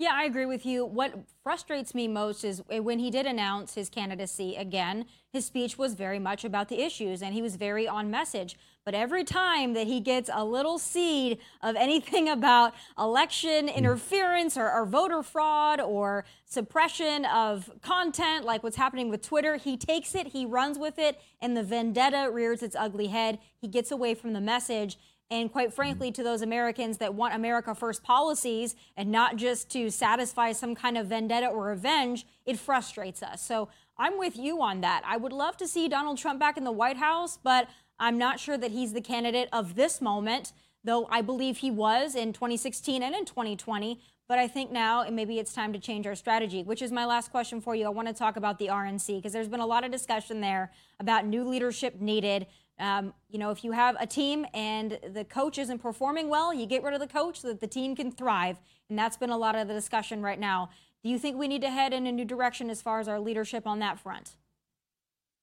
Yeah, 0.00 0.14
I 0.14 0.24
agree 0.24 0.46
with 0.46 0.64
you. 0.64 0.86
What 0.86 1.12
frustrates 1.42 1.94
me 1.94 2.08
most 2.08 2.42
is 2.42 2.62
when 2.66 3.00
he 3.00 3.10
did 3.10 3.26
announce 3.26 3.74
his 3.74 3.90
candidacy 3.90 4.56
again, 4.56 5.04
his 5.30 5.44
speech 5.44 5.76
was 5.76 5.92
very 5.92 6.18
much 6.18 6.42
about 6.42 6.70
the 6.70 6.80
issues 6.80 7.22
and 7.22 7.34
he 7.34 7.42
was 7.42 7.56
very 7.56 7.86
on 7.86 8.10
message. 8.10 8.56
But 8.86 8.94
every 8.94 9.24
time 9.24 9.74
that 9.74 9.86
he 9.86 10.00
gets 10.00 10.30
a 10.32 10.42
little 10.42 10.78
seed 10.78 11.38
of 11.60 11.76
anything 11.76 12.28
about 12.30 12.72
election 12.98 13.68
hmm. 13.68 13.76
interference 13.76 14.56
or, 14.56 14.72
or 14.72 14.86
voter 14.86 15.22
fraud 15.22 15.82
or 15.82 16.24
suppression 16.46 17.26
of 17.26 17.70
content, 17.82 18.46
like 18.46 18.62
what's 18.62 18.76
happening 18.76 19.10
with 19.10 19.20
Twitter, 19.20 19.56
he 19.56 19.76
takes 19.76 20.14
it, 20.14 20.28
he 20.28 20.46
runs 20.46 20.78
with 20.78 20.98
it, 20.98 21.20
and 21.42 21.54
the 21.54 21.62
vendetta 21.62 22.30
rears 22.32 22.62
its 22.62 22.74
ugly 22.74 23.08
head. 23.08 23.38
He 23.54 23.68
gets 23.68 23.90
away 23.90 24.14
from 24.14 24.32
the 24.32 24.40
message. 24.40 24.96
And 25.30 25.50
quite 25.50 25.68
mm-hmm. 25.68 25.76
frankly, 25.76 26.12
to 26.12 26.22
those 26.22 26.42
Americans 26.42 26.98
that 26.98 27.14
want 27.14 27.34
America 27.34 27.74
First 27.74 28.02
policies 28.02 28.74
and 28.96 29.10
not 29.10 29.36
just 29.36 29.70
to 29.70 29.90
satisfy 29.90 30.52
some 30.52 30.74
kind 30.74 30.98
of 30.98 31.06
vendetta 31.06 31.46
or 31.46 31.66
revenge, 31.66 32.26
it 32.44 32.58
frustrates 32.58 33.22
us. 33.22 33.42
So 33.42 33.68
I'm 33.96 34.18
with 34.18 34.36
you 34.36 34.60
on 34.62 34.80
that. 34.80 35.02
I 35.06 35.16
would 35.16 35.32
love 35.32 35.56
to 35.58 35.68
see 35.68 35.88
Donald 35.88 36.18
Trump 36.18 36.40
back 36.40 36.56
in 36.56 36.64
the 36.64 36.72
White 36.72 36.96
House, 36.96 37.38
but 37.42 37.68
I'm 37.98 38.18
not 38.18 38.40
sure 38.40 38.58
that 38.58 38.70
he's 38.70 38.92
the 38.92 39.00
candidate 39.00 39.48
of 39.52 39.74
this 39.74 40.00
moment. 40.00 40.52
though 40.82 41.06
I 41.10 41.20
believe 41.20 41.58
he 41.58 41.70
was 41.70 42.14
in 42.14 42.32
2016 42.32 43.02
and 43.02 43.14
in 43.14 43.26
2020. 43.26 44.00
But 44.30 44.38
I 44.38 44.46
think 44.46 44.70
now 44.70 45.04
maybe 45.10 45.40
it's 45.40 45.52
time 45.52 45.72
to 45.72 45.78
change 45.80 46.06
our 46.06 46.14
strategy, 46.14 46.62
which 46.62 46.82
is 46.82 46.92
my 46.92 47.04
last 47.04 47.32
question 47.32 47.60
for 47.60 47.74
you. 47.74 47.84
I 47.84 47.88
want 47.88 48.06
to 48.06 48.14
talk 48.14 48.36
about 48.36 48.60
the 48.60 48.68
RNC 48.68 49.18
because 49.18 49.32
there's 49.32 49.48
been 49.48 49.58
a 49.58 49.66
lot 49.66 49.82
of 49.84 49.90
discussion 49.90 50.40
there 50.40 50.70
about 51.00 51.26
new 51.26 51.42
leadership 51.42 52.00
needed. 52.00 52.46
Um, 52.80 53.12
you 53.28 53.38
know, 53.38 53.50
if 53.50 53.62
you 53.62 53.72
have 53.72 53.96
a 54.00 54.06
team 54.06 54.46
and 54.54 54.98
the 55.12 55.24
coach 55.24 55.58
isn't 55.58 55.78
performing 55.80 56.28
well, 56.28 56.52
you 56.52 56.66
get 56.66 56.82
rid 56.82 56.94
of 56.94 57.00
the 57.00 57.06
coach 57.06 57.40
so 57.40 57.48
that 57.48 57.60
the 57.60 57.66
team 57.66 57.94
can 57.94 58.10
thrive. 58.10 58.58
And 58.88 58.98
that's 58.98 59.16
been 59.16 59.30
a 59.30 59.36
lot 59.36 59.54
of 59.54 59.68
the 59.68 59.74
discussion 59.74 60.22
right 60.22 60.40
now. 60.40 60.70
Do 61.04 61.10
you 61.10 61.18
think 61.18 61.36
we 61.36 61.46
need 61.46 61.62
to 61.62 61.70
head 61.70 61.92
in 61.92 62.06
a 62.06 62.12
new 62.12 62.24
direction 62.24 62.70
as 62.70 62.82
far 62.82 62.98
as 62.98 63.06
our 63.06 63.20
leadership 63.20 63.66
on 63.66 63.78
that 63.80 63.98
front? 63.98 64.36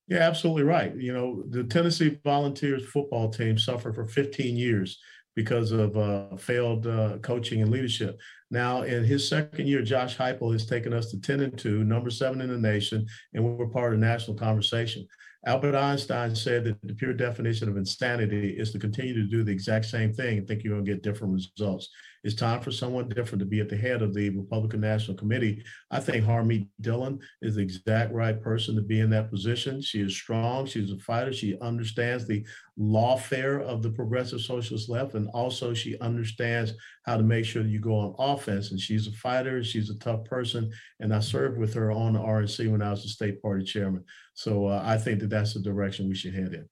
Yeah, 0.07 0.19
absolutely 0.19 0.63
right. 0.63 0.95
You 0.95 1.13
know, 1.13 1.43
the 1.49 1.63
Tennessee 1.63 2.17
Volunteers 2.23 2.85
football 2.85 3.29
team 3.29 3.57
suffered 3.57 3.95
for 3.95 4.05
15 4.05 4.55
years 4.55 4.99
because 5.35 5.71
of 5.71 5.95
uh, 5.95 6.35
failed 6.37 6.87
uh, 6.87 7.17
coaching 7.19 7.61
and 7.61 7.69
leadership. 7.69 8.19
Now, 8.49 8.81
in 8.81 9.03
his 9.03 9.27
second 9.27 9.67
year, 9.67 9.83
Josh 9.83 10.17
Heupel 10.17 10.53
has 10.53 10.65
taken 10.65 10.93
us 10.93 11.11
to 11.11 11.21
10 11.21 11.41
and 11.41 11.57
2, 11.57 11.83
number 11.83 12.09
seven 12.09 12.41
in 12.41 12.49
the 12.49 12.57
nation, 12.57 13.05
and 13.33 13.43
we're 13.43 13.67
part 13.67 13.93
of 13.93 13.99
the 13.99 14.05
national 14.05 14.37
conversation. 14.37 15.05
Albert 15.45 15.75
Einstein 15.75 16.35
said 16.35 16.63
that 16.65 16.81
the 16.81 16.93
pure 16.93 17.13
definition 17.13 17.69
of 17.69 17.77
insanity 17.77 18.55
is 18.57 18.71
to 18.71 18.79
continue 18.79 19.13
to 19.13 19.27
do 19.27 19.43
the 19.43 19.51
exact 19.51 19.85
same 19.85 20.13
thing 20.13 20.39
and 20.39 20.47
think 20.47 20.63
you're 20.63 20.73
going 20.73 20.85
to 20.85 20.91
get 20.91 21.03
different 21.03 21.33
results. 21.33 21.89
It's 22.23 22.35
time 22.35 22.59
for 22.59 22.71
someone 22.71 23.07
different 23.07 23.39
to 23.39 23.45
be 23.45 23.61
at 23.61 23.69
the 23.69 23.77
head 23.77 24.01
of 24.01 24.13
the 24.13 24.29
Republican 24.31 24.81
National 24.81 25.15
Committee. 25.15 25.63
I 25.91 25.99
think 25.99 26.25
Harmeet 26.25 26.67
Dhillon 26.81 27.19
is 27.41 27.55
the 27.55 27.61
exact 27.61 28.11
right 28.11 28.41
person 28.41 28.75
to 28.75 28.81
be 28.81 28.99
in 28.99 29.09
that 29.11 29.29
position. 29.29 29.81
She 29.81 30.01
is 30.01 30.13
strong. 30.13 30.65
She's 30.65 30.91
a 30.91 30.97
fighter. 30.97 31.31
She 31.31 31.57
understands 31.59 32.27
the 32.27 32.45
lawfare 32.77 33.61
of 33.61 33.81
the 33.81 33.91
progressive 33.91 34.41
socialist 34.41 34.89
left, 34.89 35.13
and 35.13 35.29
also 35.29 35.73
she 35.73 35.97
understands 35.99 36.73
how 37.05 37.15
to 37.15 37.23
make 37.23 37.45
sure 37.45 37.63
you 37.63 37.79
go 37.79 37.95
on 37.95 38.15
offense. 38.19 38.71
And 38.71 38.79
she's 38.79 39.07
a 39.07 39.11
fighter. 39.13 39.63
She's 39.63 39.89
a 39.89 39.99
tough 39.99 40.25
person. 40.25 40.69
And 40.99 41.13
I 41.13 41.19
served 41.19 41.57
with 41.57 41.73
her 41.75 41.91
on 41.91 42.13
the 42.13 42.19
RNC 42.19 42.69
when 42.69 42.81
I 42.81 42.89
was 42.89 43.03
the 43.03 43.09
state 43.09 43.41
party 43.41 43.63
chairman. 43.63 44.03
So 44.37 44.67
uh, 44.67 44.83
I 44.85 44.99
think 44.99 45.19
that 45.21 45.31
that's 45.31 45.55
the 45.55 45.59
direction 45.59 46.07
we 46.07 46.15
should 46.15 46.35
head 46.35 46.53
in. 46.53 46.69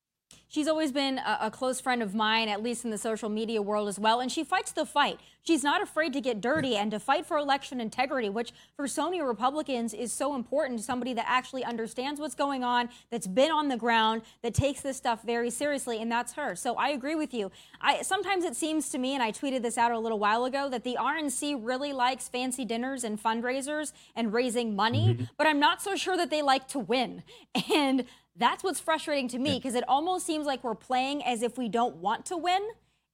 She's 0.48 0.68
always 0.68 0.92
been 0.92 1.18
a, 1.18 1.40
a, 1.42 1.52
close 1.52 1.82
friend 1.82 2.02
of 2.02 2.14
mine, 2.14 2.48
at 2.48 2.62
least 2.62 2.86
in 2.86 2.92
the 2.92 2.98
social 2.98 3.30
media 3.30 3.62
world 3.62 3.88
as 3.88 4.00
well, 4.00 4.20
and 4.20 4.32
she 4.32 4.44
fights 4.44 4.72
the 4.72 4.86
fight. 4.86 5.20
She's 5.42 5.64
not 5.64 5.82
afraid 5.82 6.14
to 6.14 6.22
get 6.22 6.42
dirty 6.42 6.76
and 6.76 6.90
to 6.92 7.00
fight 7.00 7.26
for 7.26 7.38
election 7.38 7.80
integrity, 7.80 8.30
which 8.30 8.52
for 8.76 8.88
so 8.88 9.06
many 9.06 9.22
Republicans 9.22 9.94
is 9.94 10.12
so 10.12 10.34
important. 10.36 10.80
To 10.80 10.84
somebody 10.84 11.14
that 11.14 11.26
actually 11.28 11.64
understands 11.64 12.20
what's 12.20 12.34
going 12.34 12.64
on, 12.64 12.90
that's 13.12 13.28
been 13.28 13.52
on 13.52 13.68
the 13.68 13.78
ground, 13.78 14.24
that 14.42 14.54
takes 14.54 14.82
this 14.82 14.98
stuff 14.98 15.22
very 15.24 15.52
seriously, 15.52 16.02
and 16.02 16.12
that's 16.12 16.34
her. 16.34 16.56
So 16.56 16.76
I 16.76 16.90
agree 16.90 17.16
with 17.16 17.34
you. 17.34 17.52
I, 17.80 18.02
sometimes 18.02 18.44
it 18.44 18.56
seems 18.56 18.90
to 18.90 18.98
me, 18.98 19.14
and 19.14 19.22
I 19.22 19.32
tweeted 19.32 19.62
this 19.62 19.78
out 19.78 19.92
a 19.92 20.00
little 20.00 20.20
while 20.20 20.46
ago, 20.46 20.68
that 20.70 20.84
the 20.84 20.98
RNC 21.00 21.60
really 21.62 21.94
likes 21.94 22.28
fancy 22.28 22.66
dinners 22.66 23.04
and 23.04 23.22
fundraisers 23.22 23.94
and 24.16 24.34
raising 24.34 24.76
money, 24.76 25.14
mm-hmm. 25.14 25.24
but 25.38 25.46
I'm 25.48 25.60
not 25.60 25.82
so 25.82 25.96
sure 25.96 26.18
that 26.18 26.30
they 26.30 26.42
like 26.42 26.68
to 26.70 26.80
win. 26.80 27.24
And 27.76 28.06
that's 28.38 28.64
what's 28.64 28.80
frustrating 28.80 29.28
to 29.30 29.40
me 29.40 29.58
because 29.58 29.76
it 29.76 29.84
almost 29.88 30.26
seems 30.26 30.46
like 30.46 30.64
we're 30.64 30.76
playing 30.76 31.24
as 31.24 31.42
if 31.42 31.58
we 31.58 31.70
don't 31.70 31.98
want 31.98 32.26
to 32.28 32.38
win. 32.38 32.62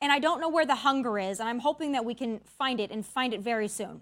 And 0.01 0.11
I 0.11 0.17
don't 0.17 0.41
know 0.41 0.49
where 0.49 0.65
the 0.65 0.75
hunger 0.75 1.19
is. 1.19 1.39
And 1.39 1.47
I'm 1.47 1.59
hoping 1.59 1.91
that 1.91 2.03
we 2.03 2.15
can 2.15 2.39
find 2.39 2.79
it 2.79 2.89
and 2.91 3.05
find 3.05 3.33
it 3.33 3.41
very 3.41 3.67
soon. 3.67 4.01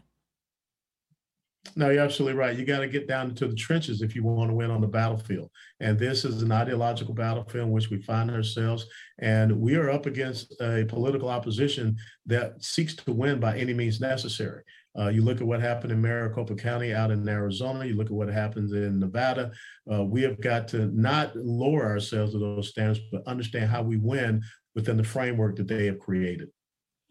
No, 1.75 1.89
you're 1.89 2.03
absolutely 2.03 2.39
right. 2.39 2.57
You 2.57 2.65
got 2.65 2.79
to 2.79 2.87
get 2.87 3.07
down 3.07 3.29
into 3.29 3.47
the 3.47 3.55
trenches 3.55 4.01
if 4.01 4.15
you 4.15 4.23
want 4.23 4.49
to 4.49 4.55
win 4.55 4.71
on 4.71 4.79
the 4.79 4.87
battlefield. 4.87 5.51
And 5.81 5.99
this 5.99 6.23
is 6.23 6.41
an 6.41 6.53
ideological 6.53 7.13
battlefield 7.13 7.67
in 7.67 7.73
which 7.73 7.89
we 7.89 8.01
find 8.01 8.31
ourselves. 8.31 8.85
And 9.19 9.59
we 9.59 9.75
are 9.75 9.89
up 9.89 10.05
against 10.05 10.59
a 10.61 10.85
political 10.87 11.27
opposition 11.27 11.97
that 12.27 12.63
seeks 12.63 12.95
to 12.95 13.11
win 13.11 13.41
by 13.41 13.57
any 13.57 13.73
means 13.73 13.99
necessary. 13.99 14.63
Uh, 14.99 15.07
you 15.07 15.21
look 15.21 15.39
at 15.39 15.47
what 15.47 15.61
happened 15.61 15.91
in 15.91 16.01
Maricopa 16.01 16.55
County 16.55 16.93
out 16.93 17.09
in 17.09 17.27
Arizona, 17.27 17.85
you 17.85 17.95
look 17.95 18.07
at 18.07 18.11
what 18.11 18.27
happens 18.27 18.73
in 18.73 18.99
Nevada. 18.99 19.51
Uh, 19.91 20.03
we 20.03 20.21
have 20.23 20.41
got 20.41 20.67
to 20.69 20.87
not 20.87 21.35
lower 21.35 21.85
ourselves 21.85 22.33
to 22.33 22.39
those 22.39 22.69
standards, 22.69 22.99
but 23.11 23.25
understand 23.25 23.69
how 23.69 23.81
we 23.81 23.97
win 23.97 24.41
within 24.75 24.97
the 24.97 25.03
framework 25.03 25.55
that 25.55 25.67
they 25.67 25.85
have 25.85 25.99
created. 25.99 26.49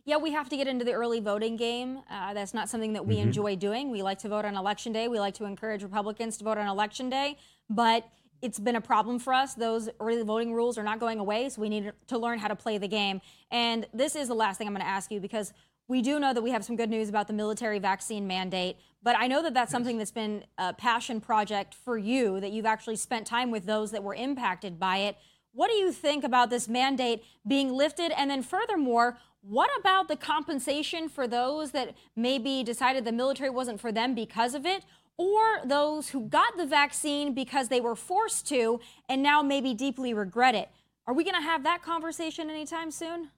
Yeah, 0.04 0.16
we 0.16 0.33
have 0.33 0.49
to 0.49 0.57
get 0.57 0.66
into 0.66 0.85
the 0.85 0.92
early 0.92 1.21
voting 1.21 1.57
game. 1.57 2.00
Uh, 2.11 2.33
that's 2.33 2.54
not 2.54 2.68
something 2.68 2.95
that 2.95 3.07
we 3.07 3.16
mm-hmm. 3.16 3.28
enjoy 3.28 3.57
doing. 3.57 3.90
We 3.90 4.02
like 4.02 4.18
to 4.21 4.28
vote 4.28 4.45
on 4.45 4.57
election 4.57 4.92
day. 4.92 5.09
We 5.09 5.18
like 5.18 5.35
to 5.35 5.45
encourage 5.45 5.83
Republicans 5.83 6.38
to 6.38 6.45
vote 6.45 6.57
on 6.57 6.66
election 6.66 7.11
day, 7.11 7.37
but 7.68 8.09
it's 8.40 8.59
been 8.59 8.76
a 8.76 8.80
problem 8.80 9.18
for 9.18 9.33
us. 9.33 9.54
Those 9.54 9.88
early 10.00 10.23
voting 10.23 10.54
rules 10.54 10.78
are 10.78 10.83
not 10.83 10.99
going 10.99 11.18
away, 11.18 11.49
so 11.49 11.61
we 11.61 11.68
need 11.68 11.92
to 12.07 12.18
learn 12.18 12.38
how 12.38 12.49
to 12.49 12.57
play 12.57 12.78
the 12.78 12.88
game. 12.88 13.21
And 13.50 13.87
this 13.92 14.14
is 14.14 14.28
the 14.28 14.35
last 14.35 14.59
thing 14.59 14.66
I'm 14.66 14.73
going 14.73 14.85
to 14.85 14.88
ask 14.90 15.11
you 15.11 15.21
because 15.21 15.52
we 15.88 16.02
do 16.02 16.21
know 16.21 16.35
that 16.35 16.42
we 16.42 16.50
have 16.50 16.64
some 16.64 16.76
good 16.76 16.90
news 16.90 17.09
about 17.09 17.26
the 17.26 17.33
military 17.33 17.78
vaccine 17.78 18.26
mandate, 18.26 18.76
but 19.02 19.16
I 19.18 19.26
know 19.26 19.42
that 19.42 19.54
that's 19.54 19.73
something 19.73 19.97
that's 19.97 20.11
been 20.11 20.45
a 20.59 20.75
passion 20.75 21.21
project 21.21 21.75
for 21.75 21.97
you, 21.97 22.40
that 22.40 22.52
you've 22.52 22.66
actually 22.66 22.97
spent 22.97 23.26
time 23.26 23.50
with 23.50 23.64
those 23.64 23.90
that 23.92 24.04
were 24.04 24.14
impacted 24.14 24.78
by 24.78 24.99
it. 24.99 25.16
What 25.52 25.71
do 25.71 25.75
you 25.76 25.90
think 25.90 26.25
about 26.25 26.50
this 26.50 26.68
mandate 26.68 27.25
being 27.47 27.73
lifted? 27.73 28.12
And 28.16 28.30
then, 28.30 28.42
furthermore, 28.42 29.18
what 29.40 29.71
about 29.80 30.09
the 30.09 30.16
compensation 30.16 31.09
for 31.09 31.26
those 31.26 31.71
that 31.71 31.95
maybe 32.14 32.62
decided 32.62 33.04
the 33.04 33.12
military 33.12 33.50
wasn't 33.50 33.80
for 33.80 33.90
them 33.90 34.14
because 34.14 34.54
of 34.54 34.66
it? 34.66 34.85
Or 35.16 35.61
those 35.64 36.11
who 36.11 36.28
got 36.28 36.57
the 36.57 36.66
vaccine 36.66 37.35
because 37.35 37.68
they 37.68 37.80
were 37.80 37.97
forced 37.97 38.47
to 38.49 38.78
and 39.09 39.23
now 39.23 39.42
maybe 39.42 39.75
deeply 39.75 40.12
regret 40.12 40.54
it? 40.54 40.68
Are 41.07 41.14
we 41.14 41.25
going 41.25 41.35
to 41.35 41.40
have 41.40 41.64
that 41.64 41.83
conversation 41.83 42.50
anytime 42.50 42.90
soon? 42.90 43.30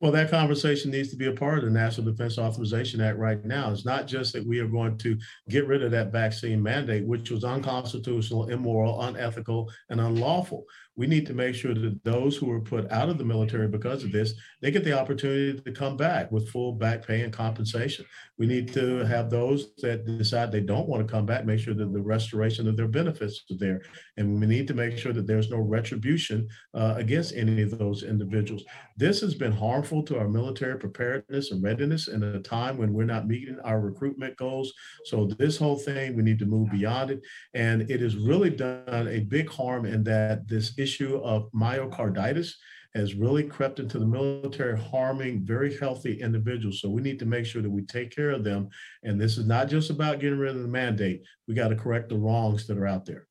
Well, 0.00 0.12
that 0.12 0.30
conversation 0.30 0.90
needs 0.90 1.10
to 1.10 1.16
be 1.16 1.26
a 1.26 1.32
part 1.32 1.58
of 1.58 1.64
the 1.64 1.70
National 1.70 2.10
Defense 2.10 2.38
Authorization 2.38 3.02
Act 3.02 3.18
right 3.18 3.44
now. 3.44 3.70
It's 3.70 3.84
not 3.84 4.06
just 4.06 4.32
that 4.32 4.46
we 4.46 4.58
are 4.58 4.66
going 4.66 4.96
to 4.96 5.18
get 5.50 5.66
rid 5.66 5.82
of 5.82 5.90
that 5.90 6.10
vaccine 6.10 6.62
mandate, 6.62 7.04
which 7.04 7.30
was 7.30 7.44
unconstitutional, 7.44 8.48
immoral, 8.48 9.02
unethical, 9.02 9.70
and 9.90 10.00
unlawful 10.00 10.64
we 11.00 11.06
need 11.06 11.24
to 11.24 11.32
make 11.32 11.54
sure 11.54 11.72
that 11.72 12.04
those 12.04 12.36
who 12.36 12.44
were 12.44 12.60
put 12.60 12.92
out 12.92 13.08
of 13.08 13.16
the 13.16 13.24
military 13.24 13.66
because 13.66 14.04
of 14.04 14.12
this, 14.12 14.34
they 14.60 14.70
get 14.70 14.84
the 14.84 14.92
opportunity 14.92 15.58
to 15.58 15.72
come 15.72 15.96
back 15.96 16.30
with 16.30 16.50
full 16.50 16.74
back 16.74 17.06
pay 17.06 17.22
and 17.22 17.32
compensation. 17.32 18.04
We 18.36 18.46
need 18.46 18.70
to 18.74 18.98
have 19.06 19.30
those 19.30 19.74
that 19.78 20.04
decide 20.18 20.52
they 20.52 20.60
don't 20.60 20.90
want 20.90 21.06
to 21.06 21.10
come 21.10 21.24
back, 21.24 21.46
make 21.46 21.60
sure 21.60 21.72
that 21.72 21.94
the 21.94 22.02
restoration 22.02 22.68
of 22.68 22.76
their 22.76 22.86
benefits 22.86 23.44
is 23.48 23.58
there. 23.58 23.80
And 24.18 24.38
we 24.38 24.46
need 24.46 24.68
to 24.68 24.74
make 24.74 24.98
sure 24.98 25.14
that 25.14 25.26
there's 25.26 25.48
no 25.48 25.60
retribution 25.60 26.46
uh, 26.74 26.92
against 26.98 27.34
any 27.34 27.62
of 27.62 27.78
those 27.78 28.02
individuals. 28.02 28.64
This 28.98 29.22
has 29.22 29.34
been 29.34 29.52
harmful 29.52 30.02
to 30.02 30.18
our 30.18 30.28
military 30.28 30.78
preparedness 30.78 31.50
and 31.50 31.62
readiness 31.62 32.08
in 32.08 32.22
a 32.22 32.40
time 32.40 32.76
when 32.76 32.92
we're 32.92 33.04
not 33.04 33.26
meeting 33.26 33.58
our 33.64 33.80
recruitment 33.80 34.36
goals. 34.36 34.70
So 35.06 35.24
this 35.38 35.56
whole 35.56 35.78
thing, 35.78 36.14
we 36.14 36.22
need 36.22 36.38
to 36.40 36.46
move 36.46 36.70
beyond 36.70 37.10
it. 37.10 37.22
And 37.54 37.90
it 37.90 38.02
has 38.02 38.16
really 38.16 38.50
done 38.50 39.08
a 39.08 39.20
big 39.20 39.48
harm 39.48 39.86
in 39.86 40.04
that 40.04 40.46
this 40.46 40.78
issue 40.78 40.89
issue 40.90 41.16
of 41.18 41.50
myocarditis 41.52 42.54
has 42.94 43.14
really 43.14 43.44
crept 43.44 43.78
into 43.78 44.00
the 44.00 44.06
military, 44.06 44.76
harming 44.76 45.44
very 45.44 45.78
healthy 45.78 46.20
individuals. 46.20 46.80
So 46.80 46.88
we 46.88 47.02
need 47.02 47.20
to 47.20 47.26
make 47.26 47.46
sure 47.46 47.62
that 47.62 47.70
we 47.70 47.82
take 47.82 48.14
care 48.14 48.30
of 48.30 48.42
them. 48.42 48.68
And 49.04 49.20
this 49.20 49.38
is 49.38 49.46
not 49.46 49.68
just 49.68 49.90
about 49.90 50.18
getting 50.18 50.38
rid 50.38 50.56
of 50.56 50.62
the 50.62 50.68
mandate. 50.68 51.22
We 51.46 51.54
got 51.54 51.68
to 51.68 51.76
correct 51.76 52.08
the 52.08 52.18
wrongs 52.18 52.66
that 52.66 52.76
are 52.76 52.88
out 52.88 53.06
there. 53.06 53.28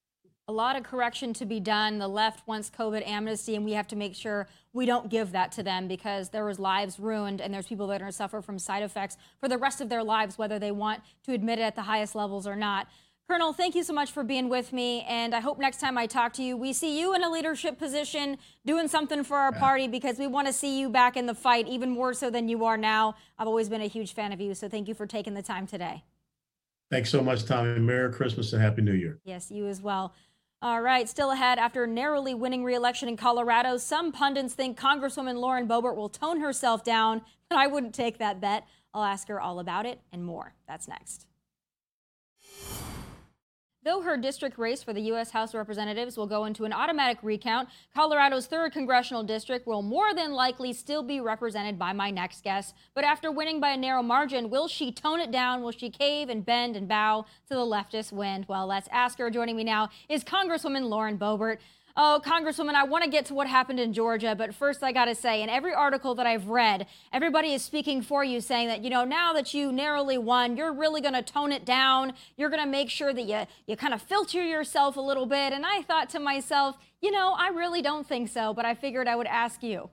A 0.48 0.54
lot 0.54 0.78
of 0.78 0.84
correction 0.84 1.34
to 1.34 1.46
be 1.46 1.60
done. 1.60 2.00
The 2.00 2.08
left 2.08 2.48
wants 2.48 2.72
COVID 2.72 3.06
amnesty, 3.06 3.56
and 3.56 3.64
we 3.66 3.74
have 3.74 3.88
to 3.90 3.96
make 3.96 4.16
sure 4.16 4.48
we 4.74 4.86
don't 4.86 5.10
give 5.10 5.32
that 5.34 5.52
to 5.54 5.64
them 5.64 5.88
because 5.88 6.30
there 6.30 6.46
was 6.46 6.58
lives 6.58 6.98
ruined, 7.00 7.40
and 7.40 7.54
there's 7.54 7.68
people 7.68 7.86
that 7.88 7.96
are 7.96 8.00
going 8.00 8.12
to 8.12 8.18
suffer 8.18 8.42
from 8.42 8.58
side 8.58 8.82
effects 8.82 9.18
for 9.40 9.48
the 9.48 9.60
rest 9.60 9.80
of 9.80 9.90
their 9.90 10.04
lives, 10.04 10.40
whether 10.40 10.58
they 10.58 10.72
want 10.72 11.02
to 11.26 11.34
admit 11.34 11.60
it 11.60 11.64
at 11.64 11.76
the 11.76 11.84
highest 11.84 12.16
levels 12.16 12.48
or 12.48 12.56
not. 12.56 12.88
Colonel, 13.30 13.54
thank 13.54 13.76
you 13.76 13.84
so 13.84 13.94
much 13.94 14.12
for 14.12 14.24
being 14.24 14.50
with 14.50 14.74
me. 14.74 15.02
And 15.08 15.36
I 15.36 15.40
hope 15.40 15.60
next 15.60 15.80
time 15.80 16.00
I 16.00 16.08
talk 16.08 16.34
to 16.34 16.44
you, 16.44 16.58
we 16.58 16.74
see 16.74 17.00
you 17.00 17.14
in 17.14 17.24
a 17.24 17.30
leadership 17.30 17.78
position 17.78 18.40
doing 18.66 18.88
something 18.88 19.24
for 19.24 19.38
our 19.38 19.52
party 19.52 19.88
because 19.88 20.18
we 20.18 20.26
want 20.26 20.48
to 20.48 20.54
see 20.54 20.80
you 20.80 20.90
back 20.90 21.16
in 21.16 21.28
the 21.28 21.36
fight 21.36 21.68
even 21.68 21.92
more 21.92 22.16
so 22.16 22.32
than 22.32 22.50
you 22.50 22.66
are 22.66 22.76
now. 22.76 23.14
I've 23.38 23.46
always 23.46 23.70
been 23.70 23.84
a 23.84 23.88
huge 23.88 24.16
fan 24.16 24.32
of 24.32 24.42
you. 24.42 24.56
So 24.56 24.68
thank 24.68 24.88
you 24.88 24.96
for 24.96 25.06
taking 25.06 25.36
the 25.36 25.44
time 25.44 25.68
today. 25.68 26.04
Thanks 26.90 27.12
so 27.12 27.22
much, 27.22 27.46
Tomi. 27.46 27.80
Merry 27.80 28.12
Christmas 28.12 28.52
and 28.52 28.64
Happy 28.64 28.82
New 28.82 28.96
Year. 28.96 29.20
Yes, 29.24 29.52
you 29.52 29.68
as 29.68 29.80
well. 29.80 30.16
All 30.64 30.82
right, 30.82 31.08
still 31.08 31.30
ahead. 31.30 31.60
After 31.60 31.86
narrowly 31.86 32.34
winning 32.34 32.64
re-election 32.64 33.10
in 33.10 33.16
Colorado, 33.16 33.78
some 33.78 34.12
pundits 34.12 34.56
think 34.56 34.76
Congresswoman 34.76 35.36
Lauren 35.36 35.68
Boebert 35.68 35.96
will 35.96 36.10
tone 36.10 36.40
herself 36.40 36.84
down, 36.84 37.22
but 37.48 37.58
I 37.60 37.68
wouldn't 37.68 37.94
take 37.94 38.18
that 38.18 38.42
bet. 38.42 38.66
I'll 38.92 39.04
ask 39.04 39.28
her 39.28 39.40
all 39.40 39.60
about 39.60 39.86
it 39.86 40.02
and 40.12 40.26
more. 40.26 40.56
That's 40.68 40.88
next. 40.88 41.28
Though 43.82 44.02
her 44.02 44.18
district 44.18 44.58
race 44.58 44.84
for 44.84 44.92
the 44.92 45.04
U.S. 45.04 45.32
House 45.32 45.52
of 45.52 45.58
Representatives 45.58 46.18
will 46.18 46.28
go 46.28 46.44
into 46.44 46.66
an 46.66 46.74
automatic 46.74 47.20
recount, 47.22 47.70
Colorado's 47.96 48.46
3rd 48.46 48.74
Congressional 48.74 49.24
District 49.24 49.66
will 49.66 49.82
more 49.82 50.14
than 50.14 50.34
likely 50.34 50.74
still 50.74 51.02
be 51.02 51.22
represented 51.22 51.80
by 51.80 51.94
my 51.94 52.12
next 52.12 52.44
guest. 52.44 52.76
But 52.94 53.06
after 53.06 53.32
winning 53.32 53.62
by 53.62 53.70
a 53.70 53.78
narrow 53.78 54.04
margin, 54.04 54.50
will 54.50 54.68
she 54.68 54.92
tone 54.92 55.22
it 55.22 55.32
down? 55.32 55.64
Will 55.64 55.72
she 55.72 55.90
cave 55.90 56.28
and 56.28 56.46
bend 56.46 56.76
and 56.76 56.90
bow 56.90 57.26
to 57.48 57.54
the 57.54 57.62
leftist 57.62 58.12
wind? 58.12 58.48
Well, 58.50 58.68
let's 58.68 58.90
ask 58.92 59.18
her. 59.18 59.30
Joining 59.30 59.56
me 59.56 59.64
now 59.64 59.88
is 60.10 60.26
Congresswoman 60.26 60.90
Lauren 60.90 61.18
Boebert. 61.18 61.60
Oh, 61.98 62.22
Congresswoman, 62.24 62.76
I 62.76 62.84
want 62.84 63.04
to 63.04 63.10
get 63.10 63.26
to 63.26 63.34
what 63.34 63.48
happened 63.48 63.80
in 63.80 63.94
Georgia, 63.94 64.36
but 64.36 64.54
first 64.54 64.84
I 64.84 64.92
got 64.92 65.06
to 65.06 65.16
say, 65.16 65.42
in 65.42 65.50
every 65.50 65.74
article 65.74 66.16
that 66.16 66.28
I've 66.28 66.48
read, 66.48 66.88
everybody 67.12 67.54
is 67.54 67.62
speaking 67.62 68.02
for 68.02 68.24
you, 68.24 68.42
saying 68.42 68.68
that, 68.68 68.84
you 68.84 68.90
know, 68.90 69.04
now 69.04 69.34
that 69.34 69.54
you 69.54 69.72
narrowly 69.72 70.18
won, 70.18 70.56
you're 70.56 70.74
really 70.74 71.02
going 71.02 71.14
to 71.14 71.22
tone 71.22 71.52
it 71.52 71.66
down. 71.66 72.14
You're 72.38 72.50
going 72.50 72.64
to 72.64 72.70
make 72.70 72.90
sure 72.90 73.14
that 73.14 73.24
you, 73.24 73.46
you 73.68 73.76
kind 73.76 73.94
of 73.94 74.02
filter 74.02 74.44
yourself 74.44 74.98
a 74.98 75.02
little 75.02 75.26
bit. 75.26 75.52
And 75.52 75.66
I 75.66 75.82
thought 75.82 76.10
to 76.12 76.20
myself, 76.20 76.78
you 77.02 77.12
know, 77.12 77.36
I 77.38 77.50
really 77.50 77.82
don't 77.82 78.08
think 78.08 78.30
so, 78.30 78.54
but 78.54 78.66
I 78.66 78.76
figured 78.76 79.08
I 79.08 79.16
would 79.16 79.28
ask 79.28 79.64
you. 79.64 79.90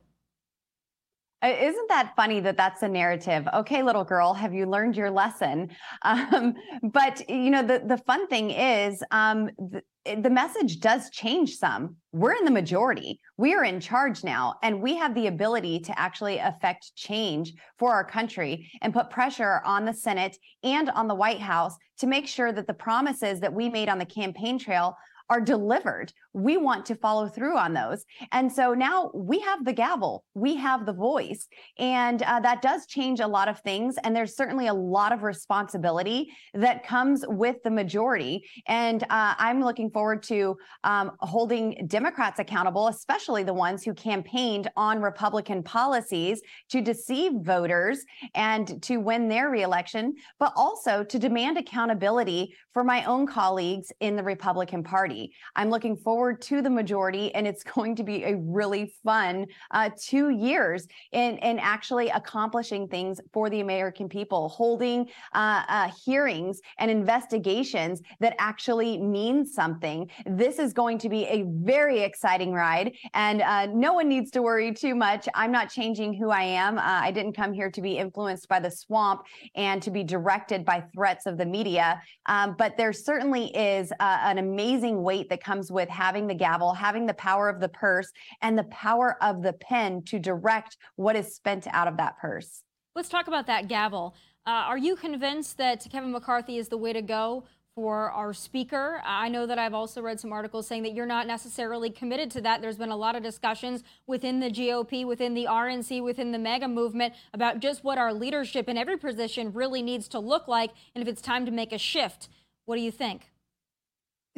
Isn't 1.44 1.88
that 1.88 2.14
funny 2.16 2.40
that 2.40 2.56
that's 2.56 2.82
a 2.82 2.88
narrative? 2.88 3.46
Okay, 3.52 3.82
little 3.82 4.04
girl, 4.04 4.32
have 4.34 4.54
you 4.54 4.66
learned 4.66 4.96
your 4.96 5.10
lesson? 5.10 5.70
Um, 6.02 6.54
but 6.82 7.28
you 7.28 7.50
know, 7.50 7.62
the 7.62 7.82
the 7.84 7.98
fun 7.98 8.28
thing 8.28 8.50
is, 8.50 9.02
um, 9.10 9.50
the, 9.58 9.82
the 10.14 10.30
message 10.30 10.80
does 10.80 11.10
change 11.10 11.56
some. 11.56 11.96
We're 12.12 12.34
in 12.34 12.44
the 12.44 12.50
majority. 12.50 13.20
We 13.36 13.54
are 13.54 13.64
in 13.64 13.80
charge 13.80 14.24
now, 14.24 14.54
and 14.62 14.80
we 14.80 14.96
have 14.96 15.14
the 15.14 15.26
ability 15.26 15.80
to 15.80 15.98
actually 15.98 16.38
affect 16.38 16.94
change 16.94 17.54
for 17.78 17.92
our 17.92 18.04
country 18.04 18.70
and 18.82 18.94
put 18.94 19.10
pressure 19.10 19.60
on 19.64 19.84
the 19.84 19.92
Senate 19.92 20.36
and 20.62 20.90
on 20.90 21.08
the 21.08 21.14
White 21.14 21.40
House 21.40 21.76
to 21.98 22.06
make 22.06 22.26
sure 22.26 22.52
that 22.52 22.66
the 22.66 22.74
promises 22.74 23.40
that 23.40 23.52
we 23.52 23.68
made 23.68 23.88
on 23.88 23.98
the 23.98 24.06
campaign 24.06 24.58
trail 24.58 24.96
are 25.28 25.40
delivered. 25.40 26.12
We 26.36 26.58
want 26.58 26.84
to 26.86 26.94
follow 26.94 27.28
through 27.28 27.56
on 27.56 27.72
those. 27.72 28.04
And 28.30 28.52
so 28.52 28.74
now 28.74 29.10
we 29.14 29.40
have 29.40 29.64
the 29.64 29.72
gavel, 29.72 30.22
we 30.34 30.54
have 30.56 30.84
the 30.84 30.92
voice, 30.92 31.48
and 31.78 32.22
uh, 32.22 32.40
that 32.40 32.60
does 32.60 32.86
change 32.86 33.20
a 33.20 33.26
lot 33.26 33.48
of 33.48 33.58
things. 33.60 33.96
And 34.04 34.14
there's 34.14 34.36
certainly 34.36 34.66
a 34.66 34.74
lot 34.74 35.12
of 35.12 35.22
responsibility 35.22 36.28
that 36.52 36.86
comes 36.86 37.24
with 37.26 37.56
the 37.64 37.70
majority. 37.70 38.44
And 38.68 39.02
uh, 39.04 39.34
I'm 39.38 39.62
looking 39.64 39.90
forward 39.90 40.22
to 40.24 40.58
um, 40.84 41.12
holding 41.20 41.86
Democrats 41.86 42.38
accountable, 42.38 42.88
especially 42.88 43.42
the 43.42 43.54
ones 43.54 43.82
who 43.82 43.94
campaigned 43.94 44.70
on 44.76 45.00
Republican 45.00 45.62
policies 45.62 46.42
to 46.68 46.82
deceive 46.82 47.32
voters 47.40 48.04
and 48.34 48.82
to 48.82 48.98
win 48.98 49.28
their 49.28 49.48
reelection, 49.48 50.14
but 50.38 50.52
also 50.54 51.02
to 51.04 51.18
demand 51.18 51.56
accountability 51.56 52.54
for 52.74 52.84
my 52.84 53.04
own 53.04 53.26
colleagues 53.26 53.90
in 54.00 54.16
the 54.16 54.22
Republican 54.22 54.82
Party. 54.82 55.32
I'm 55.54 55.70
looking 55.70 55.96
forward 55.96 56.25
to 56.32 56.62
the 56.62 56.70
majority, 56.70 57.34
and 57.34 57.46
it's 57.46 57.62
going 57.76 57.94
to 57.96 58.04
be 58.04 58.24
a 58.24 58.36
really 58.36 58.94
fun 59.04 59.46
uh, 59.70 59.90
two 60.00 60.30
years 60.30 60.86
in, 61.12 61.38
in 61.38 61.58
actually 61.58 62.08
accomplishing 62.08 62.88
things 62.88 63.20
for 63.32 63.50
the 63.50 63.60
American 63.60 64.08
people, 64.08 64.48
holding 64.48 65.08
uh, 65.34 65.62
uh, 65.68 65.90
hearings 66.04 66.60
and 66.78 66.90
investigations 66.90 68.02
that 68.20 68.34
actually 68.38 68.98
mean 68.98 69.44
something. 69.44 70.10
This 70.26 70.58
is 70.58 70.72
going 70.72 70.98
to 70.98 71.08
be 71.08 71.24
a 71.24 71.44
very 71.46 72.00
exciting 72.00 72.52
ride, 72.52 72.92
and 73.14 73.42
uh, 73.42 73.66
no 73.66 73.94
one 73.94 74.08
needs 74.08 74.30
to 74.32 74.42
worry 74.42 74.72
too 74.72 74.94
much. 74.94 75.28
I'm 75.34 75.52
not 75.52 75.70
changing 75.70 76.14
who 76.14 76.30
I 76.30 76.42
am. 76.42 76.78
Uh, 76.78 76.82
I 76.84 77.10
didn't 77.10 77.34
come 77.34 77.52
here 77.52 77.70
to 77.70 77.80
be 77.80 77.98
influenced 77.98 78.48
by 78.48 78.60
the 78.60 78.70
swamp 78.70 79.22
and 79.54 79.82
to 79.82 79.90
be 79.90 80.04
directed 80.04 80.64
by 80.64 80.84
threats 80.94 81.26
of 81.26 81.38
the 81.38 81.46
media, 81.46 82.00
um, 82.26 82.54
but 82.58 82.76
there 82.76 82.92
certainly 82.92 83.46
is 83.56 83.92
uh, 84.00 84.18
an 84.22 84.38
amazing 84.38 85.02
weight 85.02 85.28
that 85.28 85.42
comes 85.42 85.70
with 85.70 85.88
having 85.88 86.15
the 86.24 86.34
gavel, 86.34 86.72
having 86.72 87.06
the 87.06 87.14
power 87.14 87.48
of 87.48 87.60
the 87.60 87.68
purse, 87.68 88.10
and 88.40 88.58
the 88.58 88.64
power 88.64 89.22
of 89.22 89.42
the 89.42 89.52
pen 89.52 90.02
to 90.04 90.18
direct 90.18 90.76
what 90.96 91.16
is 91.16 91.34
spent 91.34 91.66
out 91.72 91.88
of 91.88 91.96
that 91.98 92.18
purse. 92.18 92.62
Let's 92.94 93.08
talk 93.10 93.28
about 93.28 93.46
that 93.48 93.68
gavel. 93.68 94.14
Uh, 94.46 94.50
are 94.50 94.78
you 94.78 94.96
convinced 94.96 95.58
that 95.58 95.86
Kevin 95.90 96.12
McCarthy 96.12 96.56
is 96.56 96.68
the 96.68 96.78
way 96.78 96.92
to 96.92 97.02
go 97.02 97.44
for 97.74 98.10
our 98.12 98.32
speaker? 98.32 99.02
I 99.04 99.28
know 99.28 99.44
that 99.44 99.58
I've 99.58 99.74
also 99.74 100.00
read 100.00 100.18
some 100.18 100.32
articles 100.32 100.66
saying 100.66 100.84
that 100.84 100.94
you're 100.94 101.04
not 101.04 101.26
necessarily 101.26 101.90
committed 101.90 102.30
to 102.30 102.40
that. 102.42 102.62
There's 102.62 102.78
been 102.78 102.90
a 102.90 102.96
lot 102.96 103.16
of 103.16 103.22
discussions 103.22 103.82
within 104.06 104.40
the 104.40 104.50
GOP, 104.50 105.04
within 105.04 105.34
the 105.34 105.44
RNC, 105.44 106.02
within 106.02 106.32
the 106.32 106.38
MAGA 106.38 106.68
movement 106.68 107.12
about 107.34 107.60
just 107.60 107.84
what 107.84 107.98
our 107.98 108.14
leadership 108.14 108.68
in 108.68 108.78
every 108.78 108.96
position 108.96 109.52
really 109.52 109.82
needs 109.82 110.08
to 110.08 110.18
look 110.18 110.48
like 110.48 110.70
and 110.94 111.02
if 111.02 111.08
it's 111.08 111.20
time 111.20 111.44
to 111.44 111.52
make 111.52 111.72
a 111.72 111.78
shift. 111.78 112.28
What 112.64 112.76
do 112.76 112.82
you 112.82 112.90
think? 112.90 113.30